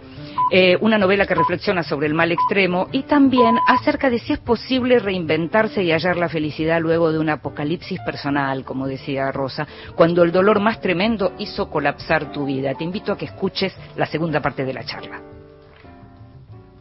[0.51, 4.39] eh, una novela que reflexiona sobre el mal extremo y también acerca de si es
[4.39, 4.97] posible
[5.43, 10.31] reinventarse y hallar la felicidad luego de un apocalipsis personal, como decía Rosa, cuando el
[10.31, 12.73] dolor más tremendo hizo colapsar tu vida.
[12.75, 15.19] Te invito a que escuches la segunda parte de la charla.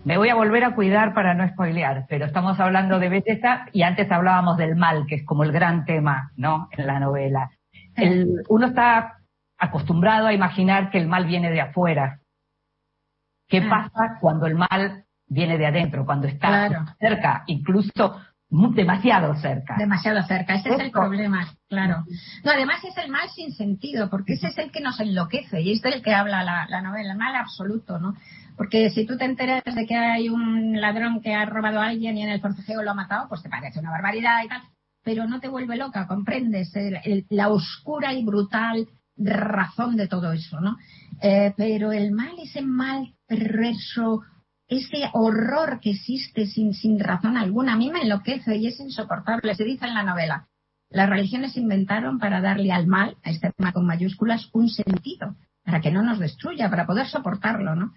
[0.05, 3.83] Me voy a volver a cuidar para no spoilear, pero estamos hablando de belleza y
[3.83, 6.69] antes hablábamos del mal, que es como el gran tema, ¿no?
[6.73, 7.51] En la novela.
[7.97, 9.19] El- uno está
[9.59, 12.19] acostumbrado a imaginar que el mal viene de afuera.
[13.49, 16.85] ¿Qué pasa cuando el mal viene de adentro, cuando está Claro.
[16.99, 18.17] cerca, incluso
[18.75, 19.77] demasiado cerca?
[19.79, 22.05] Demasiado cerca, ese es el problema, claro.
[22.45, 25.73] No, además es el mal sin sentido, porque ese es el que nos enloquece y
[25.73, 28.15] es del que habla la, la novela, el mal absoluto, ¿no?
[28.57, 32.19] Porque si tú te enteras de que hay un ladrón que ha robado a alguien
[32.19, 34.61] y en el forcejeo lo ha matado, pues te parece una barbaridad y tal,
[35.03, 38.87] pero no te vuelve loca, comprendes el- el- la oscura y brutal
[39.17, 40.77] razón de todo eso, ¿no?
[41.23, 44.21] Eh, pero el mal, ese mal perverso,
[44.79, 49.55] ese horror que existe sin, sin razón alguna, a mí me enloquece y es insoportable.
[49.55, 50.47] Se dice en la novela,
[50.91, 55.37] las religiones se inventaron para darle al mal, a este mal con mayúsculas, un sentido,
[55.65, 57.93] para que no nos destruya, para poder soportarlo, ¿no?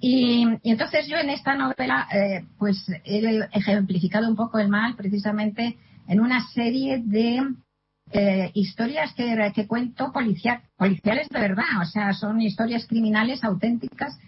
[0.00, 4.94] Y, y entonces yo en esta novela, eh, pues he ejemplificado un poco el mal
[4.96, 5.76] precisamente
[6.08, 7.42] en una serie de
[8.12, 14.18] eh, historias que, que cuento policia- policiales de verdad, o sea, son historias criminales auténticas,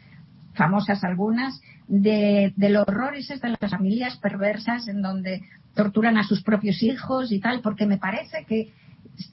[0.55, 5.43] famosas algunas, de, del horror ese de las familias perversas en donde
[5.75, 8.73] torturan a sus propios hijos y tal, porque me parece que,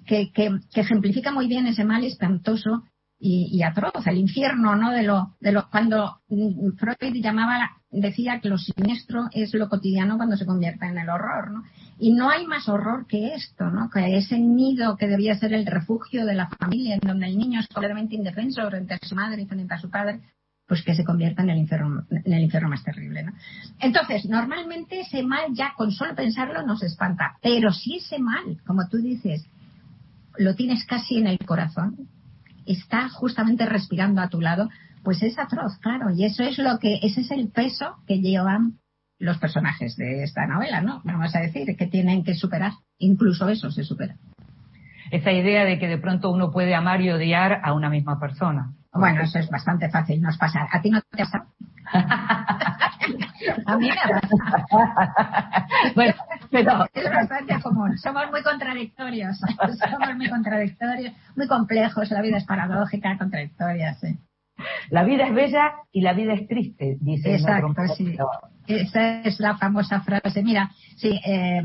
[0.05, 2.83] que, que, que ejemplifica muy bien ese mal espantoso
[3.21, 4.91] y, atroz, el infierno, ¿no?
[4.91, 10.15] De lo, de lo, cuando mm, Freud llamaba, decía que lo siniestro es lo cotidiano
[10.15, 11.63] cuando se convierte en el horror, ¿no?
[11.99, 13.89] Y no hay más horror que esto, ¿no?
[13.89, 17.59] Que ese nido que debía ser el refugio de la familia, en donde el niño
[17.59, 20.21] es completamente indefenso frente a su madre y frente a su padre,
[20.69, 23.33] pues que se convierta en el infierno, en el infierno más terrible, ¿no?
[23.79, 28.87] Entonces, normalmente ese mal ya con solo pensarlo nos espanta, pero si ese mal, como
[28.87, 29.43] tú dices,
[30.37, 32.07] lo tienes casi en el corazón,
[32.67, 34.69] está justamente respirando a tu lado,
[35.03, 38.77] pues es atroz, claro, y eso es lo que, ese es el peso que llevan
[39.17, 41.01] los personajes de esta novela, ¿no?
[41.03, 44.17] Vamos a decir, que tienen que superar, incluso eso se supera.
[45.11, 48.73] Esa idea de que de pronto uno puede amar y odiar a una misma persona.
[48.91, 50.67] Bueno, eso es bastante fácil, nos pasa.
[50.71, 51.45] ¿A ti no te pasa?
[53.65, 55.67] a mí me pasa.
[55.95, 56.13] bueno,
[56.51, 56.85] pero...
[56.93, 57.97] Es bastante común.
[57.97, 59.37] Somos muy contradictorios.
[59.91, 62.09] Somos muy contradictorios, muy complejos.
[62.11, 64.17] La vida es paradójica, contradictoria, sí.
[64.89, 68.17] La vida es bella y la vida es triste, dice Exacto, sí.
[68.67, 70.43] Esa es la famosa frase.
[70.43, 71.63] Mira, sí, eh,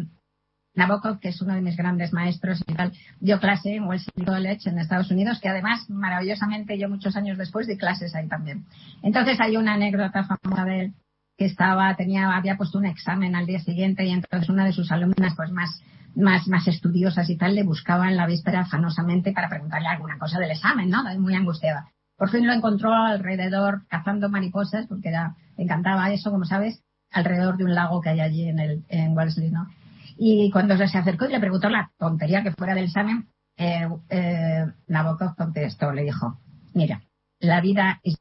[0.75, 4.69] Nabokov, que es uno de mis grandes maestros y tal, dio clase en Wellesley College
[4.69, 8.65] en Estados Unidos, que además, maravillosamente, yo muchos años después di clases ahí también.
[9.03, 10.95] Entonces hay una anécdota famosa de él
[11.37, 14.91] que estaba, tenía, había puesto un examen al día siguiente y entonces una de sus
[14.93, 15.83] alumnas, pues más,
[16.15, 20.39] más, más estudiosas y tal, le buscaba en la víspera afanosamente para preguntarle alguna cosa
[20.39, 21.03] del examen, ¿no?
[21.19, 21.89] Muy angustiada.
[22.17, 27.65] Por fin lo encontró alrededor cazando mariposas, porque le encantaba eso, como sabes, alrededor de
[27.65, 29.69] un lago que hay allí en el, en Wellesley, ¿no?
[30.17, 34.67] Y cuando se acercó y le preguntó la tontería que fuera del examen, eh, eh,
[34.89, 36.41] Nabokov contestó, le dijo,
[36.73, 37.03] mira,
[37.41, 38.17] la vida es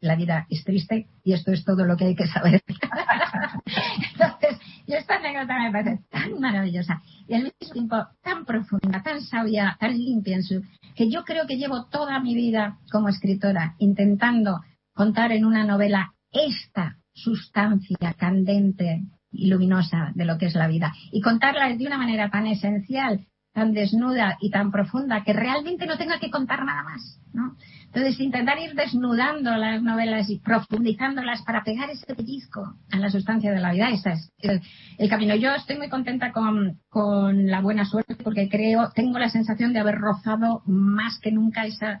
[0.00, 2.62] la vida es triste y esto es todo lo que hay que saber.
[4.12, 9.20] Entonces, y esta anécdota me parece tan maravillosa y al mismo tiempo tan profunda, tan
[9.20, 10.62] sabia, tan limpia en su,
[10.94, 14.60] que yo creo que llevo toda mi vida como escritora intentando
[14.94, 20.92] contar en una novela esta sustancia candente y luminosa de lo que es la vida
[21.12, 25.98] y contarla de una manera tan esencial, tan desnuda y tan profunda que realmente no
[25.98, 27.56] tenga que contar nada más, ¿no?
[27.86, 33.50] Entonces, intentar ir desnudando las novelas y profundizándolas para pegar ese pellizco a la sustancia
[33.50, 34.62] de la vida, ese es
[34.98, 35.34] el, camino.
[35.34, 39.80] Yo estoy muy contenta con, con, la buena suerte porque creo, tengo la sensación de
[39.80, 41.98] haber rozado más que nunca esa,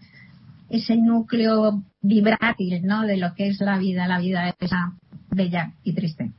[0.68, 3.02] ese núcleo vibrátil, ¿no?
[3.02, 4.06] De lo que es la vida.
[4.06, 4.70] La vida es
[5.30, 6.32] bella y triste.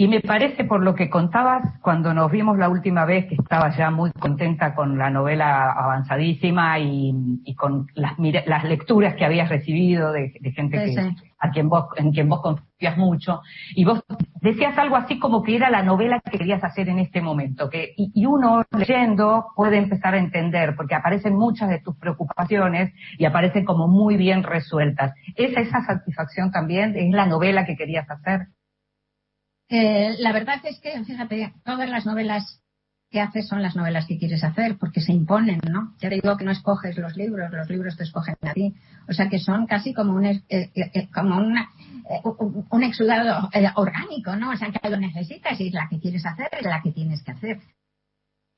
[0.00, 3.76] Y me parece, por lo que contabas, cuando nos vimos la última vez, que estabas
[3.76, 8.14] ya muy contenta con la novela avanzadísima y, con las,
[8.46, 12.96] las, lecturas que habías recibido de, gente que, a quien vos, en quien vos confías
[12.96, 13.42] mucho.
[13.74, 14.02] Y vos
[14.40, 17.68] decías algo así como que era la novela que querías hacer en este momento.
[17.68, 22.90] Que, y, y uno leyendo puede empezar a entender, porque aparecen muchas de tus preocupaciones
[23.18, 25.12] y aparecen como muy bien resueltas.
[25.36, 26.96] ¿Es esa satisfacción también?
[26.96, 28.46] ¿Es la novela que querías hacer?
[29.70, 32.60] Eh, la verdad es que, fíjate, todas las novelas
[33.08, 35.94] que haces son las novelas que quieres hacer, porque se imponen, ¿no?
[36.00, 38.74] Ya te digo que no escoges los libros, los libros te escogen a ti.
[39.08, 41.70] O sea que son casi como un, eh, eh, como una,
[42.70, 44.50] un exudado orgánico, ¿no?
[44.50, 47.22] O sea que lo necesitas y es la que quieres hacer, es la que tienes
[47.22, 47.60] que hacer.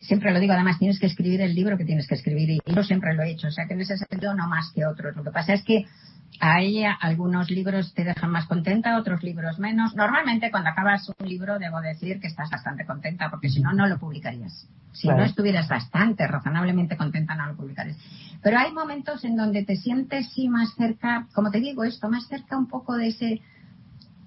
[0.02, 2.82] Siempre lo digo, además tienes que escribir el libro que tienes que escribir y yo
[2.82, 3.46] siempre lo he hecho.
[3.46, 5.14] O sea que en ese sentido no más que otros.
[5.16, 5.86] Lo que pasa es que
[6.40, 9.94] hay algunos libros te dejan más contenta, otros libros menos.
[9.94, 13.86] Normalmente cuando acabas un libro debo decir que estás bastante contenta porque si no, no
[13.86, 14.66] lo publicarías.
[14.92, 17.96] Si no estuvieras bastante, razonablemente contenta, no lo publicarías.
[18.42, 22.26] Pero hay momentos en donde te sientes sí más cerca, como te digo esto, más
[22.26, 23.40] cerca un poco de ese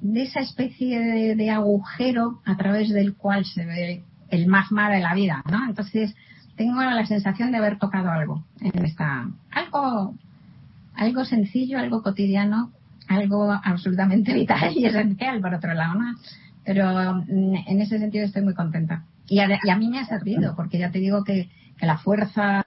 [0.01, 4.03] de esa especie de, de agujero a través del cual se ve
[4.35, 5.65] el magma de la vida, ¿no?
[5.67, 6.15] Entonces
[6.55, 10.15] tengo la sensación de haber tocado algo en esta algo
[10.95, 12.71] algo sencillo, algo cotidiano,
[13.07, 16.15] algo absolutamente vital y esencial, por otro lado, ¿no?
[16.63, 19.03] Pero mm, en ese sentido estoy muy contenta.
[19.27, 21.49] Y a, y a mí me ha servido, porque ya te digo que,
[21.81, 22.63] la fuerza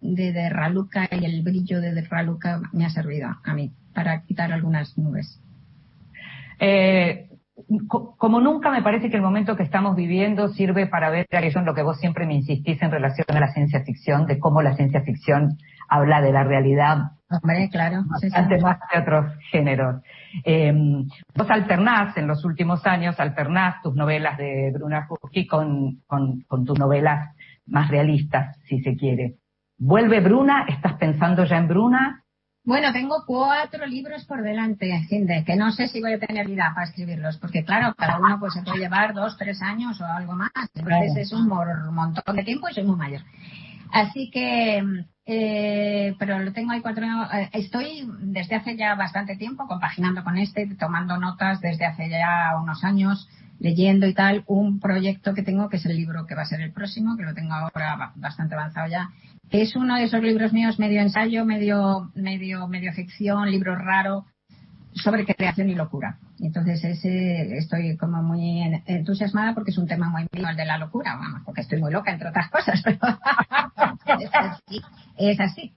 [0.00, 4.22] de, de, Raluca y el brillo de, de Raluca me ha servido a mí para
[4.22, 5.40] quitar algunas nubes.
[6.60, 7.28] Eh,
[8.18, 11.64] como nunca me parece que el momento que estamos viviendo sirve para ver eso en
[11.64, 14.74] lo que vos siempre me insistís en relación a la ciencia ficción, de cómo la
[14.74, 15.56] ciencia ficción
[15.88, 18.04] habla de la realidad Hombre, claro.
[18.06, 20.00] Bastante más que otros géneros.
[20.44, 20.72] Eh,
[21.34, 26.64] vos alternás, en los últimos años, alternás tus novelas de Bruna Husky con, con, con
[26.64, 27.34] tus novelas
[27.66, 29.34] más realistas, si se quiere.
[29.76, 30.66] ¿Vuelve Bruna?
[30.68, 32.22] ¿Estás pensando ya en Bruna?
[32.66, 36.72] Bueno, tengo cuatro libros por delante, Ginde, que no sé si voy a tener vida
[36.74, 40.34] para escribirlos, porque claro, cada uno pues se puede llevar dos, tres años o algo
[40.34, 40.50] más.
[40.74, 43.22] Entonces es un montón de tiempo y soy muy mayor.
[43.92, 44.82] Así que
[45.26, 47.04] eh, pero lo tengo ahí cuatro.
[47.32, 52.58] Eh, estoy desde hace ya bastante tiempo compaginando con este, tomando notas desde hace ya
[52.60, 53.28] unos años,
[53.58, 56.60] leyendo y tal, un proyecto que tengo que es el libro que va a ser
[56.60, 59.10] el próximo, que lo tengo ahora bastante avanzado ya,
[59.50, 64.26] que es uno de esos libros míos medio ensayo, medio, medio, medio ficción, libro raro,
[64.94, 66.18] sobre creación y locura.
[66.40, 70.78] Entonces ese estoy como muy entusiasmada porque es un tema muy mío el de la
[70.78, 72.82] locura, vamos, porque estoy muy loca entre otras cosas.
[74.32, 74.82] así.
[75.16, 75.74] Es así.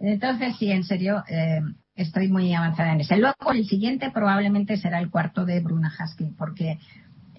[0.00, 1.60] Entonces, sí, en serio, eh,
[1.94, 3.16] estoy muy avanzada en ese.
[3.16, 6.78] Luego, el siguiente probablemente será el cuarto de Bruna Husky, porque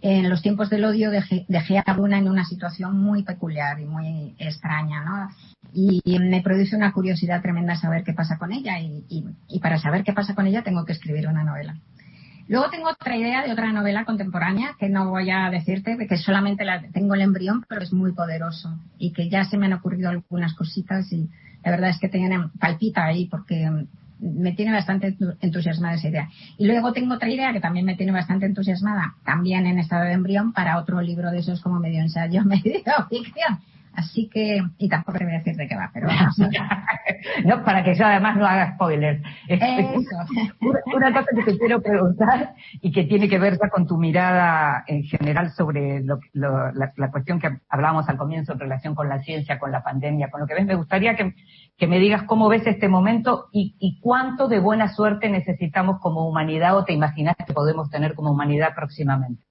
[0.01, 3.85] en los tiempos del odio dejé, dejé, a Bruna en una situación muy peculiar y
[3.85, 5.29] muy extraña, ¿no?
[5.73, 9.03] Y, me produce una curiosidad tremenda saber qué pasa con ella y,
[9.47, 11.75] y, para saber qué pasa con ella tengo que escribir una novela.
[12.47, 16.63] Luego tengo otra idea de otra novela contemporánea que no voy a decirte, que solamente
[16.63, 20.09] la, tengo el embrión, pero es muy poderoso y que ya se me han ocurrido
[20.09, 21.29] algunas cositas y
[21.63, 23.69] la verdad es que tiene, palpita ahí porque
[24.20, 26.30] me tiene bastante entusiasmada esa idea.
[26.57, 30.13] Y luego tengo otra idea que también me tiene bastante entusiasmada, también en estado de
[30.13, 33.59] embrión, para otro libro de esos como medio ensayo, medio ficción.
[33.97, 36.37] Así que, y tampoco te voy a decir de qué va, pero vamos.
[37.43, 39.23] no, para que yo además no haga spoilers.
[40.95, 44.83] Una, cosa que te quiero preguntar y que tiene que ver ya con tu mirada
[44.85, 49.23] en general sobre lo, la, la, cuestión que hablábamos al comienzo en relación con la
[49.23, 51.33] ciencia, con la pandemia, con lo que ves, me gustaría que,
[51.75, 56.29] que me digas cómo ves este momento y, y cuánto de buena suerte necesitamos como
[56.29, 59.46] humanidad o te imaginas que podemos tener como humanidad próximamente.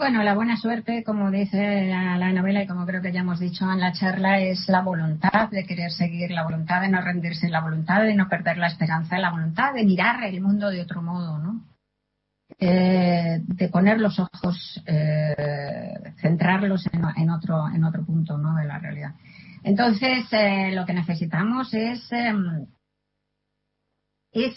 [0.00, 3.38] Bueno, la buena suerte, como dice la, la, novela y como creo que ya hemos
[3.38, 7.50] dicho en la charla, es la voluntad de querer seguir, la voluntad de no rendirse,
[7.50, 11.02] la voluntad de no perder la esperanza, la voluntad de mirar el mundo de otro
[11.02, 11.66] modo, ¿no?
[12.58, 18.56] Eh, de poner los ojos, eh, centrarlos en, otro, en otro punto, ¿no?
[18.56, 19.16] De la realidad.
[19.64, 22.68] Entonces, eh, lo que necesitamos es, em,
[24.32, 24.54] es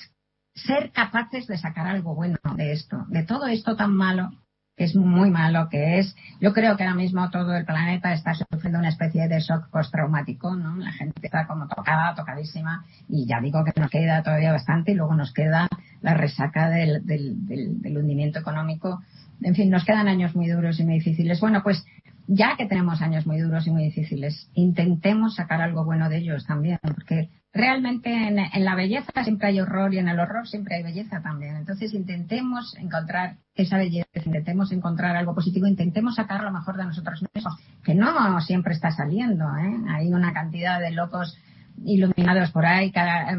[0.55, 4.31] ser capaces de sacar algo bueno de esto, de todo esto tan malo
[4.75, 8.79] es muy malo, que es, yo creo que ahora mismo todo el planeta está sufriendo
[8.79, 10.75] una especie de shock postraumático, ¿no?
[10.77, 14.95] La gente está como tocada, tocadísima, y ya digo que nos queda todavía bastante, y
[14.95, 15.67] luego nos queda
[16.01, 19.01] la resaca del, del, del, del hundimiento económico.
[19.41, 21.39] En fin, nos quedan años muy duros y muy difíciles.
[21.39, 21.85] Bueno, pues
[22.27, 26.45] ya que tenemos años muy duros y muy difíciles, intentemos sacar algo bueno de ellos
[26.45, 30.83] también, porque realmente en, la belleza siempre hay horror y en el horror siempre hay
[30.83, 31.55] belleza también.
[31.55, 37.23] Entonces intentemos encontrar esa belleza, intentemos encontrar algo positivo, intentemos sacar lo mejor de nosotros
[37.33, 39.45] mismos, que no siempre está saliendo.
[39.57, 39.77] ¿eh?
[39.89, 41.37] Hay una cantidad de locos
[41.85, 43.37] iluminados por ahí, cada,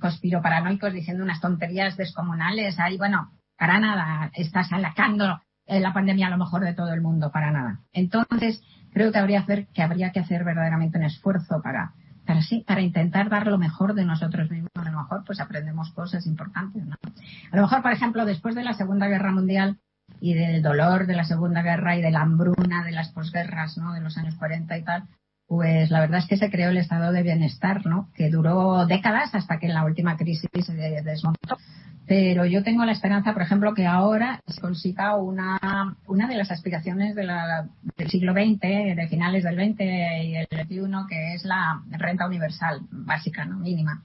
[0.00, 2.78] conspiroparanoicos diciendo unas tonterías descomunales.
[2.78, 7.30] Ahí, bueno, para nada, está sacando la pandemia a lo mejor de todo el mundo,
[7.30, 7.80] para nada.
[7.92, 8.62] Entonces,
[8.92, 11.92] creo que habría, hacer, que habría que hacer verdaderamente un esfuerzo para,
[12.26, 14.70] para sí, para intentar dar lo mejor de nosotros mismos.
[14.74, 16.96] A lo mejor pues aprendemos cosas importantes, ¿no?
[17.50, 19.78] A lo mejor, por ejemplo, después de la Segunda Guerra Mundial
[20.20, 23.92] y del dolor de la Segunda Guerra y de la hambruna de las posguerras, ¿no?
[23.92, 25.04] De los años 40 y tal,
[25.46, 28.10] pues la verdad es que se creó el estado de bienestar, ¿no?
[28.14, 31.58] Que duró décadas hasta que en la última crisis se desmontó.
[32.06, 36.50] Pero yo tengo la esperanza, por ejemplo, que ahora se consiga una, una de las
[36.50, 41.44] aspiraciones de la, del siglo XX, de finales del XX y el XXI, que es
[41.44, 43.56] la renta universal básica, ¿no?
[43.56, 44.02] mínima.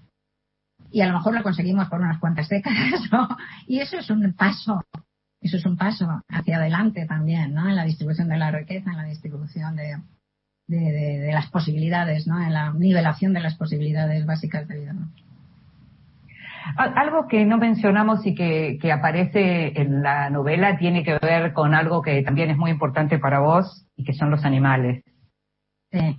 [0.92, 3.28] Y a lo mejor la conseguimos por unas cuantas décadas, ¿no?
[3.68, 4.82] Y eso es un paso,
[5.42, 7.68] eso es un paso hacia adelante también, ¿no?
[7.68, 9.98] En la distribución de la riqueza, en la distribución de,
[10.68, 12.42] de, de, de las posibilidades, ¿no?
[12.42, 15.12] En la nivelación de las posibilidades básicas de vida, ¿no?
[16.76, 21.74] Algo que no mencionamos y que, que, aparece en la novela tiene que ver con
[21.74, 25.04] algo que también es muy importante para vos y que son los animales.
[25.92, 26.18] Sí.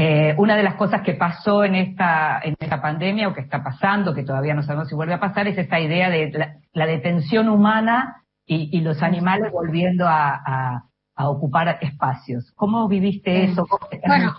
[0.00, 3.64] Eh, una de las cosas que pasó en esta, en esta pandemia o que está
[3.64, 6.86] pasando, que todavía no sabemos si vuelve a pasar, es esta idea de la, la
[6.86, 10.84] detención humana y, y, los animales volviendo a, a,
[11.16, 12.52] a, ocupar espacios.
[12.54, 13.66] ¿Cómo viviste eso?
[14.06, 14.34] Bueno,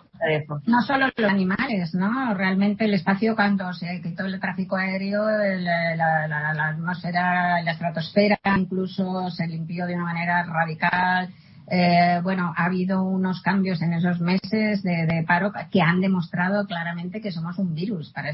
[0.65, 2.34] No solo los animales, ¿no?
[2.34, 8.38] Realmente el espacio cuando se quitó el tráfico aéreo, la, la, la, atmósfera, la estratosfera
[8.57, 11.30] incluso se limpió de una manera radical.
[11.72, 17.22] Eh, bueno, ha habido unos cambios en esos meses de, paro que han demostrado claramente
[17.22, 18.32] que somos un virus para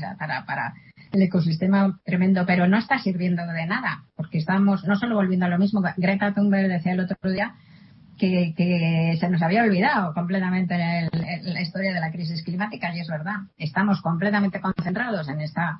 [1.11, 5.49] el ecosistema tremendo, pero no está sirviendo de nada, porque estamos no solo volviendo a
[5.49, 5.83] lo mismo.
[5.97, 7.55] Greta Thunberg decía el otro día
[8.17, 11.09] que, que, se nos había olvidado completamente el,
[11.53, 13.35] la historia de la crisis climática y es verdad.
[13.57, 15.79] Estamos completamente concentrados en esta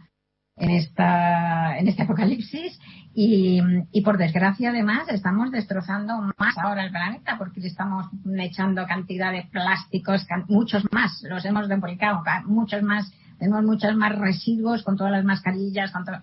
[0.57, 2.79] en esta en este apocalipsis
[3.13, 3.61] y,
[4.03, 8.07] por desgracia además estamos destrozando más ahora el planeta porque estamos
[8.37, 14.83] echando cantidad de plásticos muchos más los hemos duplicado muchos más tenemos muchos más residuos
[14.83, 16.21] con todas las mascarillas con todo,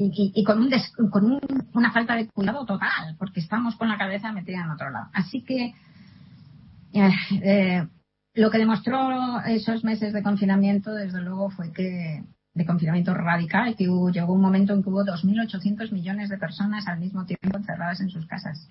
[0.00, 1.40] y, y, con, un des, con un,
[1.74, 5.08] una falta de cuidado total, porque estamos con la cabeza metida en otro lado.
[5.12, 5.74] Así que
[6.94, 7.10] eh,
[7.42, 7.86] eh,
[8.34, 12.24] lo que demostró esos meses de confinamiento, desde luego, fue que
[12.54, 16.86] de confinamiento radical, que hubo, llegó un momento en que hubo 2.800 millones de personas
[16.88, 18.68] al mismo tiempo encerradas en sus casas.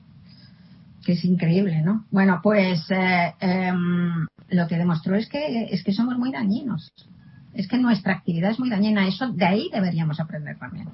[1.06, 2.06] Que es increíble, ¿no?
[2.10, 3.74] Bueno, pues eh, eh,
[4.50, 6.92] lo que demostró es que, es que somos muy dañinos.
[7.54, 9.08] Es que nuestra actividad es muy dañina.
[9.08, 10.88] Eso de ahí deberíamos aprender también.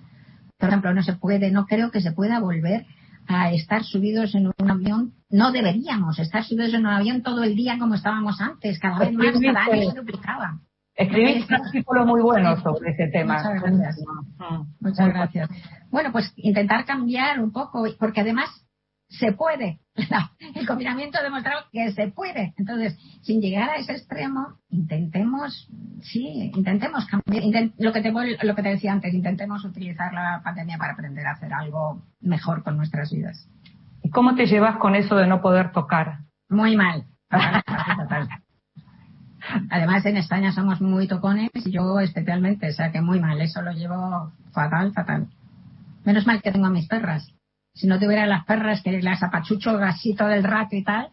[0.76, 2.86] Ejemplo, no se puede, no creo que se pueda volver
[3.28, 5.13] a estar subidos en un avión.
[5.30, 8.78] No deberíamos estar subidos en un avión todo el día como estábamos antes.
[8.78, 10.59] Cada vez más, cada año se duplicaba.
[10.93, 13.36] Escribiste un artículo muy bueno sobre ese tema.
[13.38, 14.05] Muchas gracias.
[14.82, 15.49] Muchas gracias.
[15.91, 18.49] Bueno, pues intentar cambiar un poco, porque además
[19.20, 19.80] se puede.
[20.55, 22.53] El confinamiento ha demostrado que se puede.
[22.57, 25.70] Entonces, sin llegar a ese extremo, intentemos,
[26.01, 27.43] sí, intentemos cambiar.
[27.78, 31.32] lo, que te, lo que te decía antes, intentemos utilizar la pandemia para aprender a
[31.32, 33.47] hacer algo mejor con nuestras vidas.
[34.03, 36.20] ¿Y cómo te llevas con eso de no poder tocar?
[36.49, 37.05] Muy mal.
[39.70, 43.39] Además, en España somos muy tocones y yo especialmente, o sea que muy mal.
[43.41, 45.28] Eso lo llevo fatal, fatal.
[46.03, 47.34] Menos mal que tengo a mis perras
[47.76, 51.09] si no tuviera las perras que las apachucho así todo el rato y tal,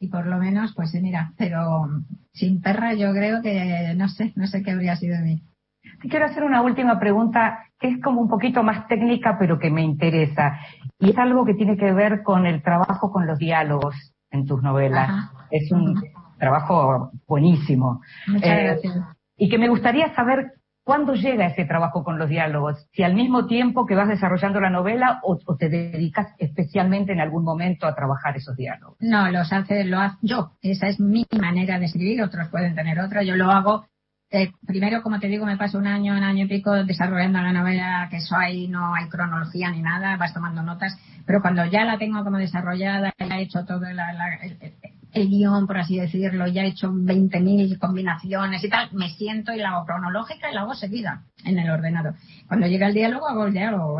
[0.00, 1.86] y por lo menos, pues mira, pero
[2.32, 5.42] sin perra yo creo que no sé, no sé qué habría sido de mí.
[6.00, 9.70] Te quiero hacer una última pregunta que es como un poquito más técnica, pero que
[9.70, 10.58] me interesa.
[10.98, 13.94] Y es algo que tiene que ver con el trabajo con los diálogos
[14.30, 15.30] en tus novelas.
[15.50, 16.02] Es un
[16.38, 18.00] trabajo buenísimo.
[18.26, 18.96] Muchas eh, gracias.
[19.36, 20.52] Y que me gustaría saber
[20.84, 22.88] ¿Cuándo llega ese trabajo con los diálogos?
[22.92, 27.44] Si al mismo tiempo que vas desarrollando la novela o, te dedicas especialmente en algún
[27.44, 28.96] momento a trabajar esos diálogos.
[29.00, 30.52] No, los hace, lo hago yo.
[30.60, 32.22] Esa es mi manera de escribir.
[32.22, 33.22] Otros pueden tener otra.
[33.22, 33.86] Yo lo hago.
[34.30, 37.52] Eh, primero, como te digo, me paso un año, un año y pico desarrollando la
[37.52, 40.98] novela, que eso ahí no hay cronología ni nada, vas tomando notas.
[41.26, 44.56] Pero cuando ya la tengo como desarrollada, ya he hecho todo la, la, el
[45.12, 49.70] guion, por así decirlo, ya he hecho 20.000 combinaciones y tal, me siento y la
[49.70, 52.14] hago cronológica y la hago seguida en el ordenador.
[52.48, 53.98] Cuando llega el diálogo, hago el diálogo.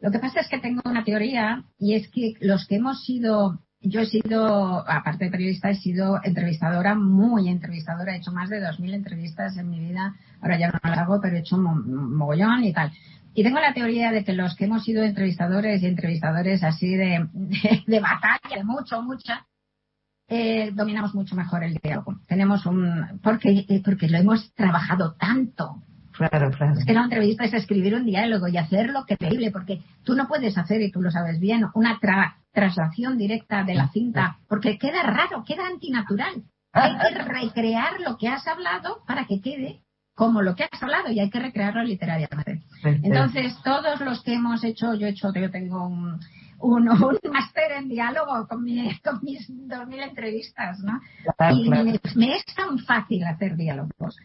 [0.00, 3.60] Lo que pasa es que tengo una teoría y es que los que hemos sido,
[3.80, 8.60] yo he sido, aparte de periodista, he sido entrevistadora, muy entrevistadora, he hecho más de
[8.60, 12.64] 2.000 entrevistas en mi vida, ahora ya no las hago, pero he hecho un mogollón
[12.64, 12.92] y tal.
[13.34, 17.26] Y tengo la teoría de que los que hemos sido entrevistadores y entrevistadores así de,
[17.32, 19.46] de, de batalla, de mucho, mucha,
[20.34, 22.18] eh, dominamos mucho mejor el diálogo.
[22.26, 25.82] Tenemos un, porque, eh, porque lo hemos trabajado tanto.
[26.12, 26.72] Claro, claro.
[26.78, 30.56] Es que la entrevista es escribir un diálogo y hacerlo creíble, porque tú no puedes
[30.56, 31.98] hacer, y tú lo sabes bien, una
[32.50, 36.44] traslación directa de la cinta, porque queda raro, queda antinatural.
[36.72, 39.82] Hay que recrear lo que has hablado para que quede
[40.14, 42.62] como lo que has hablado y hay que recrearlo literariamente.
[42.84, 46.20] Entonces, todos los que hemos hecho, yo he hecho, yo tengo un,
[46.62, 51.00] un, un máster en diálogo con, mis 2.000 entrevistas, ¿no?
[51.52, 54.16] y Me, es tan fácil hacer diálogos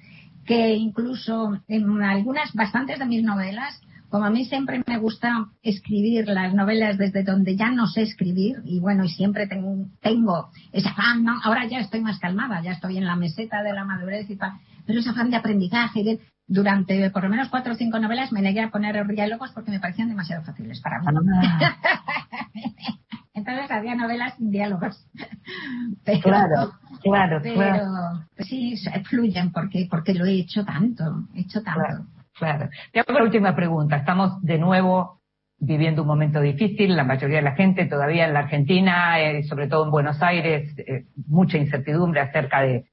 [0.46, 6.30] que incluso en algunas, bastantes de mis novelas, como a mí siempre me gusta escribir
[6.30, 10.88] las novelas desde donde ya no sé escribir, y bueno, y siempre tengo, tengo ese
[10.88, 11.38] afán, ¿no?
[11.44, 14.54] ahora ya estoy más calmada, ya estoy en la meseta de la madurez y tal,
[14.86, 18.42] pero ese afán de aprendizaje, de, durante por lo menos cuatro o cinco novelas me
[18.42, 21.08] negué a poner diálogos porque me parecían demasiado fáciles para mí.
[21.36, 21.76] Ah.
[23.34, 25.08] Entonces había novelas sin diálogos.
[26.24, 26.72] claro,
[27.04, 32.08] claro, pero sí, fluyen porque, porque lo he hecho tanto, he hecho tanto.
[32.34, 33.98] Claro, Te hago la última pregunta.
[33.98, 35.22] Estamos de nuevo
[35.60, 39.68] viviendo un momento difícil, la mayoría de la gente todavía en la Argentina, eh, sobre
[39.68, 42.86] todo en Buenos Aires, eh, mucha incertidumbre acerca de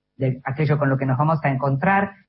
[0.44, 2.23] aquello con lo que nos vamos a encontrar.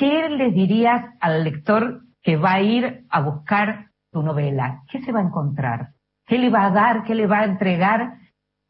[0.00, 4.82] ¿Qué le dirías al lector que va a ir a buscar tu novela?
[4.90, 5.90] ¿Qué se va a encontrar?
[6.26, 7.04] ¿Qué le va a dar?
[7.04, 8.14] ¿Qué le va a entregar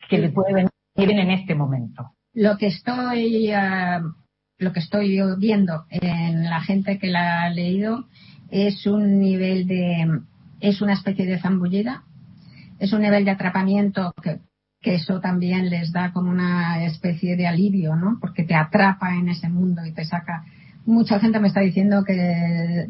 [0.08, 0.66] que le puede
[0.96, 2.10] venir en este momento?
[2.34, 4.02] Lo que estoy, ah,
[4.58, 8.06] lo que estoy viendo en la gente que la ha leído
[8.50, 10.22] es un nivel de,
[10.58, 12.02] es una especie de zambullida,
[12.80, 14.40] es un nivel de atrapamiento que,
[14.80, 18.18] que eso también les da como una especie de alivio, ¿no?
[18.20, 20.44] Porque te atrapa en ese mundo y te saca
[20.86, 22.88] mucha gente me está diciendo que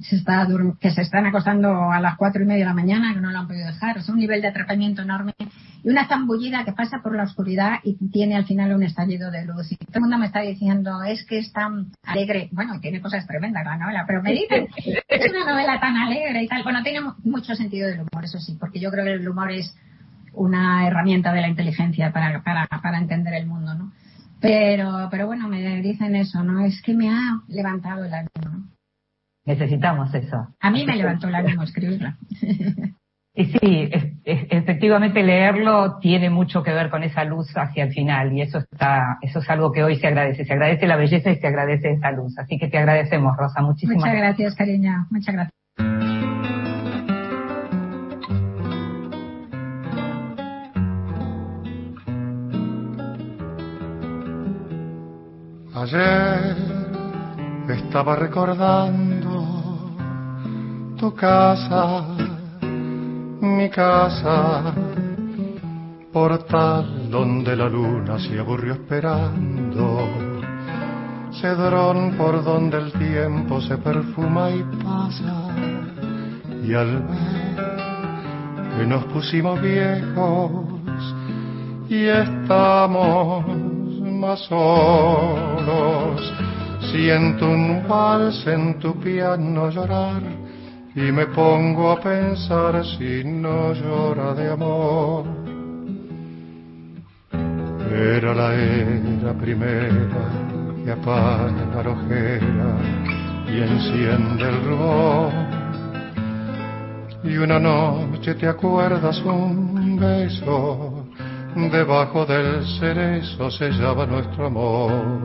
[0.00, 0.48] se está
[0.80, 3.38] que se están acostando a las cuatro y media de la mañana, que no lo
[3.38, 3.98] han podido dejar.
[3.98, 5.34] Es un nivel de atrapamiento enorme
[5.82, 9.44] y una zambullida que pasa por la oscuridad y tiene al final un estallido de
[9.44, 9.72] luz.
[9.72, 12.48] Y todo el mundo me está diciendo, es que es tan alegre.
[12.52, 16.48] Bueno, tiene cosas tremendas la novela, pero me dicen, es una novela tan alegre y
[16.48, 16.62] tal.
[16.62, 19.74] Bueno, tiene mucho sentido del humor, eso sí, porque yo creo que el humor es
[20.32, 23.92] una herramienta de la inteligencia para, para, para entender el mundo, ¿no?
[24.40, 26.64] Pero, pero bueno, me dicen eso, ¿no?
[26.64, 28.68] Es que me ha levantado el ánimo.
[29.44, 30.48] Necesitamos eso.
[30.60, 32.16] A mí me levantó el ánimo escribirla.
[33.32, 33.90] Y sí,
[34.24, 39.18] efectivamente leerlo tiene mucho que ver con esa luz hacia el final y eso está,
[39.22, 40.44] eso es algo que hoy se agradece.
[40.44, 42.36] Se agradece la belleza y se agradece esa luz.
[42.38, 45.06] Así que te agradecemos, Rosa, muchísimas Muchas gracias, cariño.
[45.10, 46.19] Muchas gracias.
[55.80, 56.56] Ayer
[57.70, 59.46] estaba recordando
[60.98, 62.04] tu casa,
[63.40, 64.74] mi casa,
[66.12, 70.06] portal donde la luna se aburrió esperando,
[71.40, 75.48] cedrón por donde el tiempo se perfuma y pasa,
[76.62, 80.50] y al ver que nos pusimos viejos
[81.88, 83.69] y estamos
[84.20, 86.20] más solos,
[86.92, 90.20] siento un vals en tu piano llorar
[90.94, 95.24] y me pongo a pensar si no llora de amor.
[97.90, 100.30] Era la era primera
[100.84, 102.76] que apaga la ojera
[103.48, 105.32] y enciende el rubor.
[107.24, 110.89] Y una noche te acuerdas un beso,
[111.54, 115.20] debajo del cerezo sellaba nuestro amor.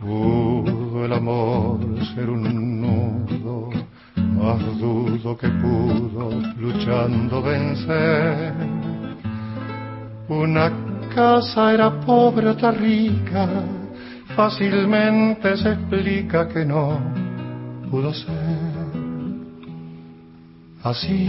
[0.00, 1.80] Pudo el amor
[2.14, 3.70] ser un nudo,
[4.16, 8.54] más dudo que pudo, luchando vencer.
[10.28, 10.70] Una
[11.14, 13.48] casa era pobre, otra rica,
[14.34, 17.00] fácilmente se explica que no
[17.90, 18.78] pudo ser.
[20.82, 21.28] Así,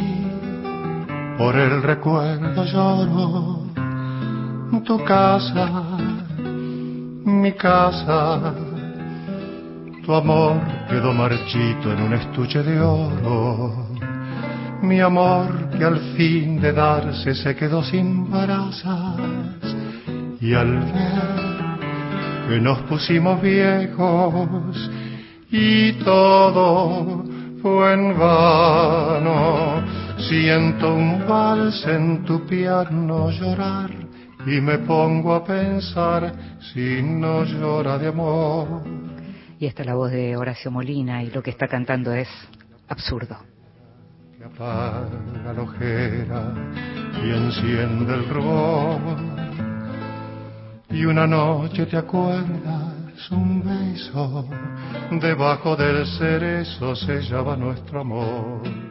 [1.39, 3.63] por el recuerdo lloro,
[4.85, 5.97] tu casa,
[7.23, 8.53] mi casa,
[10.03, 10.59] tu amor
[10.89, 13.87] quedó marchito en un estuche de oro.
[14.81, 19.15] Mi amor que al fin de darse se quedó sin barazas
[20.41, 24.91] y al ver que nos pusimos viejos
[25.49, 27.23] y todo
[27.61, 29.83] fue en vano,
[30.19, 33.89] siento un vals en tu piano llorar
[34.45, 36.33] y me pongo a pensar
[36.73, 38.83] si no llora de amor.
[39.59, 42.29] Y esta es la voz de Horacio Molina y lo que está cantando es
[42.87, 43.37] absurdo.
[44.37, 46.53] Que apaga la ojera
[47.23, 48.99] y enciende el rubor.
[50.89, 52.89] Y una noche te acuerdas
[53.31, 54.45] un beso,
[55.19, 58.88] debajo del cerezo sellaba nuestro amor.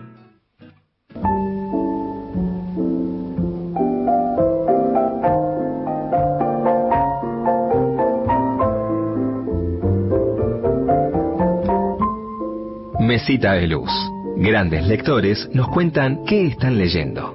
[13.18, 13.90] Mesita de Luz.
[14.36, 17.34] Grandes lectores nos cuentan qué están leyendo.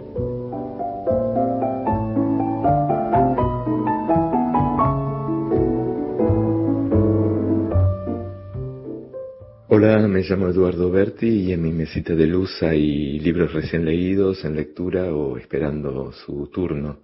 [9.67, 14.45] Hola, me llamo Eduardo Berti y en mi mesita de luz hay libros recién leídos,
[14.45, 16.99] en lectura o esperando su turno.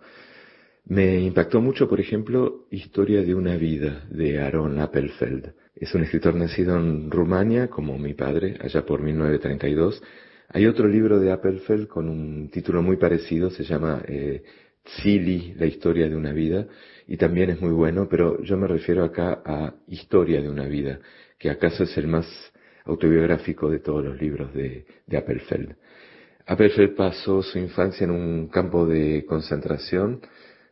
[0.90, 5.54] Me impactó mucho, por ejemplo, Historia de una vida de Aaron Appelfeld.
[5.76, 10.02] Es un escritor nacido en Rumania, como mi padre, allá por 1932.
[10.48, 14.42] Hay otro libro de Appelfeld con un título muy parecido, se llama eh,
[15.60, 16.66] la historia de una vida,
[17.08, 21.00] y también es muy bueno, pero yo me refiero acá a Historia de una vida,
[21.38, 22.26] que acaso es el más
[22.86, 24.86] autobiográfico de todos los libros de
[25.16, 25.76] Appelfeld.
[26.48, 30.22] Appelfeld pasó su infancia en un campo de concentración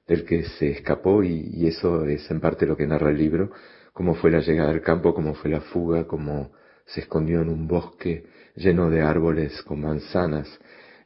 [0.08, 3.52] del que se escapó y, eso es en parte lo que narra el libro,
[3.94, 6.52] cómo fue la llegada al campo, cómo fue la fuga, cómo
[6.86, 10.48] se escondió en un bosque lleno de árboles con manzanas,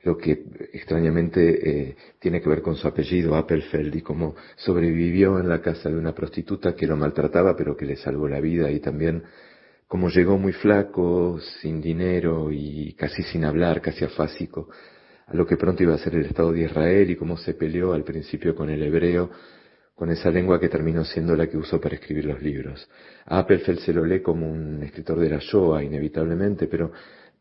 [0.04, 0.44] lo que
[0.74, 5.90] extrañamente eh, tiene que ver con su apellido, Appelfeld, y cómo sobrevivió en la casa
[5.90, 9.24] de una prostituta que lo maltrataba pero que le salvó la vida y también
[9.88, 14.70] como llegó muy flaco, sin dinero y casi sin hablar, casi afásico,
[15.32, 17.94] a lo que pronto iba a ser el Estado de Israel y cómo se peleó
[17.94, 19.30] al principio con el hebreo,
[19.96, 22.90] con esa lengua que terminó siendo la que usó para escribir los libros.
[23.26, 26.92] A Appelfeld se lo lee como un escritor de la Shoah, inevitablemente, pero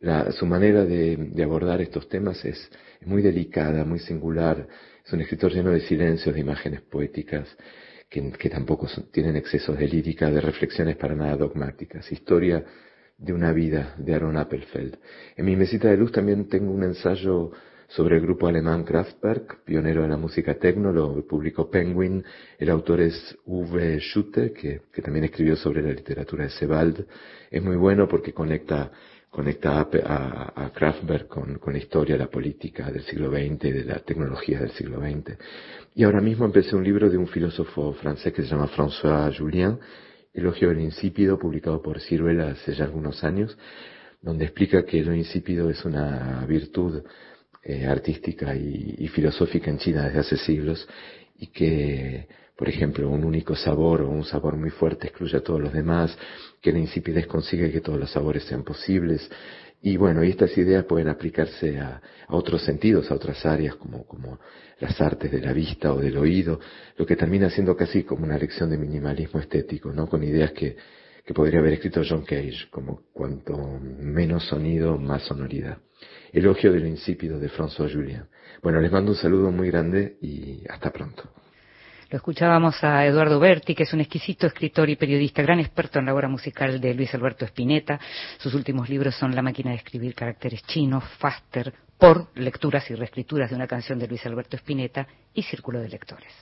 [0.01, 2.70] la, su manera de, de, abordar estos temas es,
[3.01, 4.66] es muy delicada, muy singular.
[5.05, 7.49] Es un escritor lleno de silencios, de imágenes poéticas
[8.11, 12.11] que, tampoco son, tienen excesos de lírica, de reflexiones para nada dogmáticas.
[12.11, 12.64] Historia
[13.16, 14.99] de una vida de Aaron Appelfeld.
[15.36, 17.53] En mi mesita de luz también tengo un ensayo
[17.91, 22.24] sobre el grupo alemán Kraftwerk, pionero de la música techno, lo publicó Penguin.
[22.59, 27.05] El autor es Uwe Schutte, que, también escribió sobre la literatura de Sebald.
[27.51, 28.91] Es muy bueno porque conecta
[29.28, 34.01] conecta a, a, Kraftwerk con, con, la historia, la política del siglo XX, de la
[34.01, 35.36] tecnología del siglo XX.
[35.95, 39.78] Y ahora mismo empecé un libro de un filósofo francés que se llama François Julien,
[40.34, 43.57] Elogio del Insípido, publicado por Ciruela hace ya algunos años,
[44.20, 47.03] donde explica que lo insípido es una virtud
[47.63, 50.89] eh, artística y, filosófica en China desde hace siglos
[51.39, 52.27] y que
[52.61, 56.15] por ejemplo, un único sabor o un sabor muy fuerte excluye a todos los demás,
[56.61, 59.31] que la insipidez consigue que todos los sabores sean posibles.
[59.81, 64.39] Y bueno, y estas ideas pueden aplicarse a, otros sentidos, a otras áreas como, como
[64.79, 66.61] las artes de la vista o del oído,
[66.99, 70.07] lo que termina siendo casi como una lección de minimalismo estético, ¿no?
[70.07, 70.77] Con ideas que,
[71.25, 75.79] que podría haber escrito John Cage, como cuanto menos sonido, más sonoridad.
[76.33, 78.24] Elogio de lo insípido de François Julien.
[78.62, 81.31] Bueno, les mando un saludo muy grande y hasta pronto.
[82.11, 86.07] Lo escuchábamos a Eduardo Berti, que es un exquisito escritor y periodista, gran experto en
[86.07, 88.01] la obra musical de Luis Alberto Spinetta.
[88.39, 93.51] Sus últimos libros son La máquina de escribir caracteres chinos, Faster, por lecturas y reescrituras
[93.51, 96.33] de una canción de Luis Alberto Spinetta y Círculo de Lectores.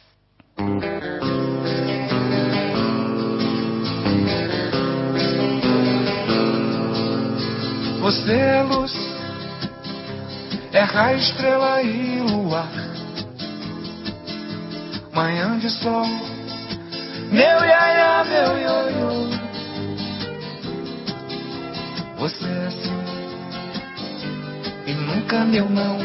[8.00, 9.07] Você é luz,
[10.72, 12.68] raio, estrela e luar.
[15.14, 16.06] Manhã de sol,
[17.30, 19.28] meu iaia, meu ioiô.
[22.18, 22.98] Você é assim
[24.88, 25.98] e nunca meu não.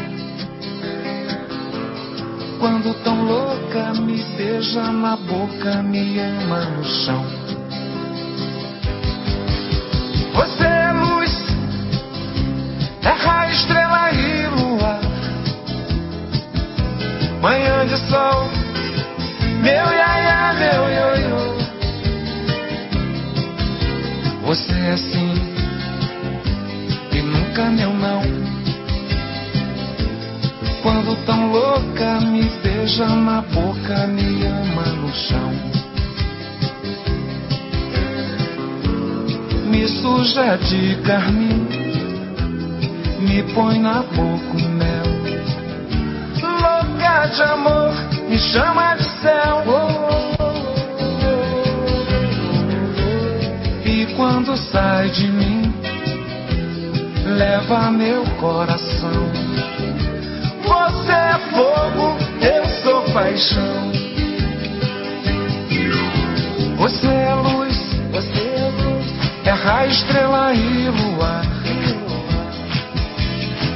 [2.60, 7.43] Quando tão louca me beija na boca, me ama no chão.
[40.34, 41.64] Suja de carmim
[43.20, 45.06] me põe na boca o mel.
[46.42, 47.94] Louca de amor,
[48.28, 49.62] me chama de céu.
[53.84, 55.72] E quando sai de mim,
[57.38, 59.30] leva meu coração.
[60.64, 63.92] Você é fogo, eu sou paixão.
[66.76, 67.23] Você
[69.64, 71.54] raio, estrela e luar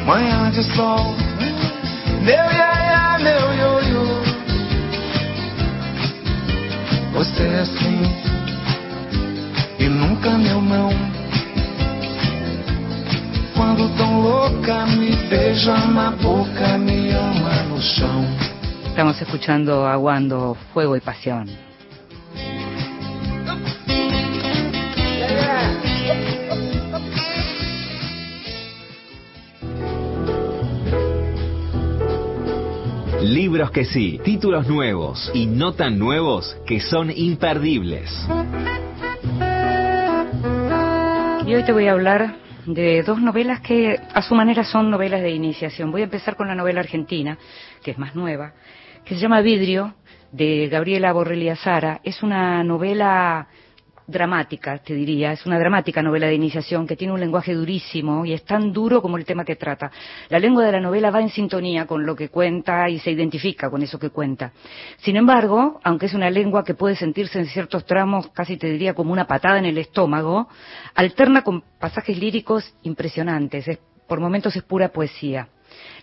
[0.08, 1.14] manhã de sol.
[2.22, 4.06] Meu iaia, meu ioiô.
[7.12, 8.00] Você é assim
[9.78, 10.90] e nunca meu não.
[13.54, 18.24] Quando tão louca me beija na boca, me ama no chão.
[18.86, 21.67] Estamos escuchando Aguando Fuego y Pasión.
[33.22, 38.10] Libros que sí, títulos nuevos y no tan nuevos que son imperdibles.
[41.44, 45.20] Y hoy te voy a hablar de dos novelas que a su manera son novelas
[45.20, 45.90] de iniciación.
[45.90, 47.38] Voy a empezar con la novela argentina,
[47.82, 48.52] que es más nueva,
[49.04, 49.94] que se llama Vidrio,
[50.30, 52.00] de Gabriela Borrelia Sara.
[52.04, 53.48] Es una novela
[54.08, 55.32] dramática, te diría.
[55.32, 59.00] Es una dramática novela de iniciación que tiene un lenguaje durísimo y es tan duro
[59.02, 59.92] como el tema que trata.
[60.30, 63.70] La lengua de la novela va en sintonía con lo que cuenta y se identifica
[63.70, 64.52] con eso que cuenta.
[64.96, 68.94] Sin embargo, aunque es una lengua que puede sentirse en ciertos tramos, casi te diría
[68.94, 70.48] como una patada en el estómago,
[70.94, 73.68] alterna con pasajes líricos impresionantes.
[73.68, 73.78] Es,
[74.08, 75.48] por momentos es pura poesía.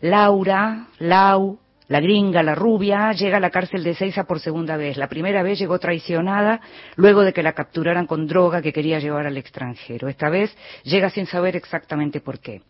[0.01, 4.97] Laura, Lau, la gringa, la rubia, llega a la cárcel de Seiza por segunda vez.
[4.97, 6.61] La primera vez llegó traicionada
[6.95, 10.07] luego de que la capturaran con droga que quería llevar al extranjero.
[10.07, 12.61] Esta vez llega sin saber exactamente por qué.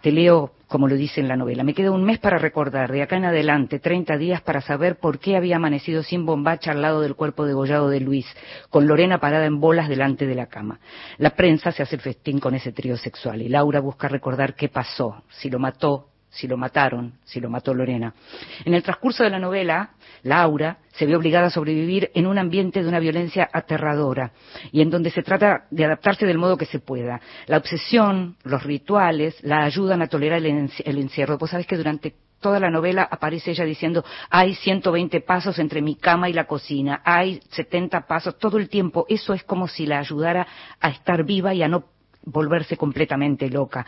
[0.00, 1.62] Te leo como lo dice en la novela.
[1.62, 5.20] Me queda un mes para recordar, de acá en adelante, 30 días para saber por
[5.20, 8.26] qué había amanecido sin bombacha al lado del cuerpo degollado de Luis,
[8.70, 10.80] con Lorena parada en bolas delante de la cama.
[11.18, 14.68] La prensa se hace el festín con ese trío sexual y Laura busca recordar qué
[14.68, 18.12] pasó, si lo mató, si lo mataron, si lo mató Lorena.
[18.64, 19.90] En el transcurso de la novela,
[20.24, 24.32] Laura se ve obligada a sobrevivir en un ambiente de una violencia aterradora
[24.72, 27.20] y en donde se trata de adaptarse del modo que se pueda.
[27.46, 31.38] La obsesión, los rituales, la ayudan a tolerar el, encierro.
[31.38, 35.94] Vos sabés que durante toda la novela aparece ella diciendo, hay 120 pasos entre mi
[35.94, 39.06] cama y la cocina, hay 70 pasos, todo el tiempo.
[39.08, 40.46] Eso es como si la ayudara
[40.80, 41.84] a estar viva y a no
[42.24, 43.86] volverse completamente loca.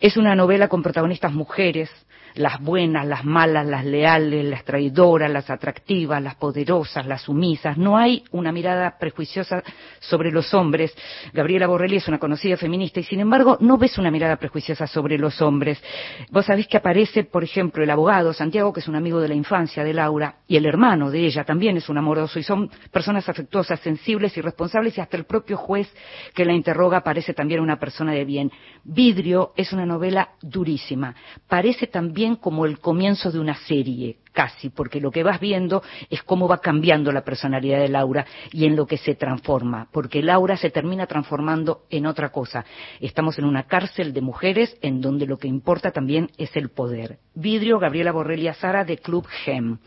[0.00, 1.90] Es una novela con protagonistas mujeres,
[2.34, 7.76] las buenas, las malas, las leales, las traidoras, las atractivas, las poderosas, las sumisas.
[7.76, 9.62] No hay una mirada prejuiciosa
[10.00, 10.94] sobre los hombres.
[11.32, 15.18] Gabriela Borrelli es una conocida feminista y sin embargo no ves una mirada prejuiciosa sobre
[15.18, 15.82] los hombres.
[16.30, 19.34] Vos sabés que aparece, por ejemplo, el abogado Santiago, que es un amigo de la
[19.34, 23.28] infancia de Laura, y el hermano de ella también es un amoroso y son personas
[23.28, 25.92] afectuosas, sensibles y responsables y hasta el propio juez
[26.34, 28.50] que la interroga parece también una persona de bien.
[28.84, 31.14] Vidrio es una novela durísima.
[31.48, 36.22] Parece también como el comienzo de una serie, casi, porque lo que vas viendo es
[36.22, 40.56] cómo va cambiando la personalidad de Laura y en lo que se transforma, porque Laura
[40.56, 42.64] se termina transformando en otra cosa.
[43.00, 47.18] Estamos en una cárcel de mujeres en donde lo que importa también es el poder.
[47.34, 49.78] Vidrio, Gabriela Borrelia Sara de Club Gem.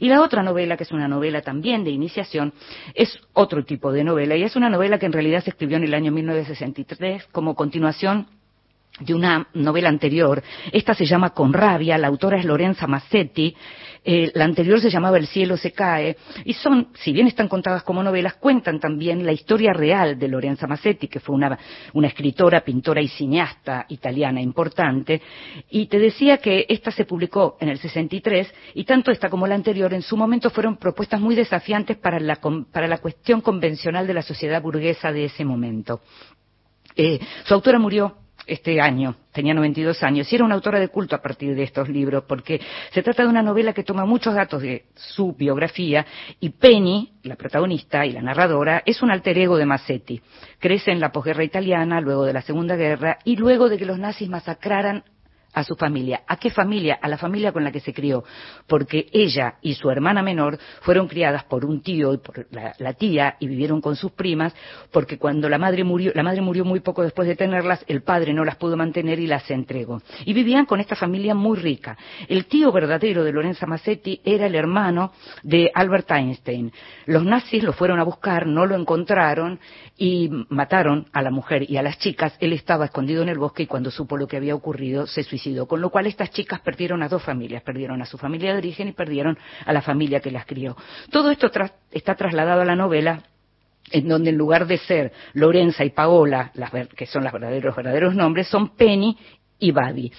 [0.00, 2.52] Y la otra novela, que es una novela también de iniciación,
[2.94, 5.84] es otro tipo de novela y es una novela que en realidad se escribió en
[5.84, 8.26] el año 1963 como continuación
[9.00, 10.42] de una novela anterior.
[10.70, 13.54] Esta se llama Con rabia, la autora es Lorenza Massetti,
[14.04, 17.84] eh, la anterior se llamaba El cielo se cae, y son, si bien están contadas
[17.84, 21.56] como novelas, cuentan también la historia real de Lorenza Massetti, que fue una,
[21.92, 25.22] una escritora, pintora y cineasta italiana importante,
[25.70, 29.54] y te decía que esta se publicó en el 63, y tanto esta como la
[29.54, 32.40] anterior en su momento fueron propuestas muy desafiantes para la,
[32.72, 36.00] para la cuestión convencional de la sociedad burguesa de ese momento.
[36.96, 38.16] Eh, su autora murió
[38.46, 41.88] este año, tenía 92 años, y era una autora de culto a partir de estos
[41.88, 46.04] libros, porque se trata de una novela que toma muchos datos de su biografía,
[46.40, 50.20] y Penny, la protagonista y la narradora, es un alter ego de Massetti.
[50.58, 53.98] Crece en la posguerra italiana, luego de la Segunda Guerra, y luego de que los
[53.98, 55.04] nazis masacraran
[55.52, 56.22] a su familia.
[56.26, 56.98] ¿A qué familia?
[57.00, 58.24] A la familia con la que se crió.
[58.66, 63.36] Porque ella y su hermana menor fueron criadas por un tío y por la, tía
[63.38, 64.54] y vivieron con sus primas,
[64.90, 68.32] porque cuando la madre murió, la madre murió muy poco después de tenerlas, el padre
[68.32, 70.02] no las pudo mantener y las entregó.
[70.24, 71.96] Y vivían con esta familia muy rica.
[72.28, 76.72] El tío verdadero de Lorenza Massetti era el hermano de Albert Einstein.
[77.06, 79.58] Los nazis lo fueron a buscar, no lo encontraron
[79.96, 82.36] y mataron a la mujer y a las chicas.
[82.40, 85.41] Él estaba escondido en el bosque y cuando supo lo que había ocurrido se suicidó
[85.66, 88.88] con lo cual estas chicas perdieron a dos familias, perdieron a su familia de origen
[88.88, 90.76] y perdieron a la familia que las crió.
[91.10, 91.50] Todo esto
[91.90, 93.22] está trasladado a la novela
[93.90, 96.52] en donde en lugar de ser Lorenza y Paola,
[96.96, 99.18] que son los verdaderos, verdaderos nombres, son Penny
[99.62, 100.12] y Babi.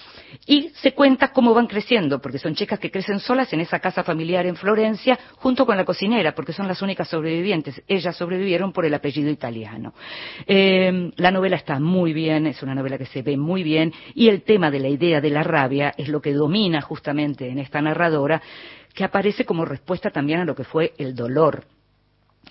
[0.48, 4.04] Y se cuenta cómo van creciendo, porque son chicas que crecen solas en esa casa
[4.04, 7.84] familiar en Florencia, junto con la cocinera, porque son las únicas sobrevivientes.
[7.88, 9.94] Ellas sobrevivieron por el apellido italiano.
[10.48, 14.30] Eh, la novela está muy bien, es una novela que se ve muy bien, y
[14.30, 17.82] el tema de la idea de la rabia es lo que domina justamente en esta
[17.82, 18.42] narradora,
[18.94, 21.66] que aparece como respuesta también a lo que fue el dolor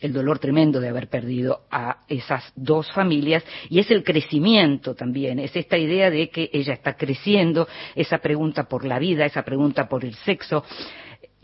[0.03, 5.39] el dolor tremendo de haber perdido a esas dos familias y es el crecimiento también,
[5.39, 9.89] es esta idea de que ella está creciendo, esa pregunta por la vida, esa pregunta
[9.89, 10.65] por el sexo.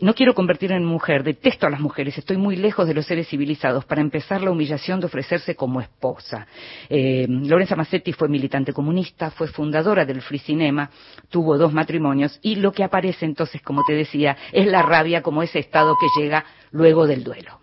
[0.01, 3.27] No quiero convertirme en mujer, detesto a las mujeres, estoy muy lejos de los seres
[3.27, 3.83] civilizados.
[3.83, 6.47] Para empezar, la humillación de ofrecerse como esposa.
[6.87, 10.89] Eh, Lorenza Massetti fue militante comunista, fue fundadora del Free Cinema,
[11.29, 15.43] tuvo dos matrimonios y lo que aparece entonces, como te decía, es la rabia como
[15.43, 17.59] ese estado que llega luego del duelo.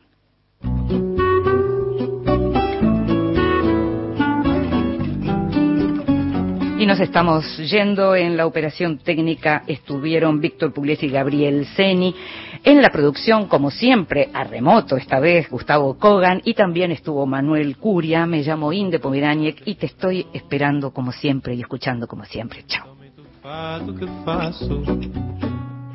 [6.86, 8.14] Nos estamos yendo.
[8.14, 12.14] En la operación técnica estuvieron Víctor Pugliese y Gabriel Ceni.
[12.62, 16.42] En la producción, como siempre, a remoto esta vez, Gustavo Kogan.
[16.44, 18.24] Y también estuvo Manuel Curia.
[18.24, 22.64] Me llamo Inde Pomeraniec y te estoy esperando como siempre y escuchando como siempre.
[22.68, 22.86] Chao.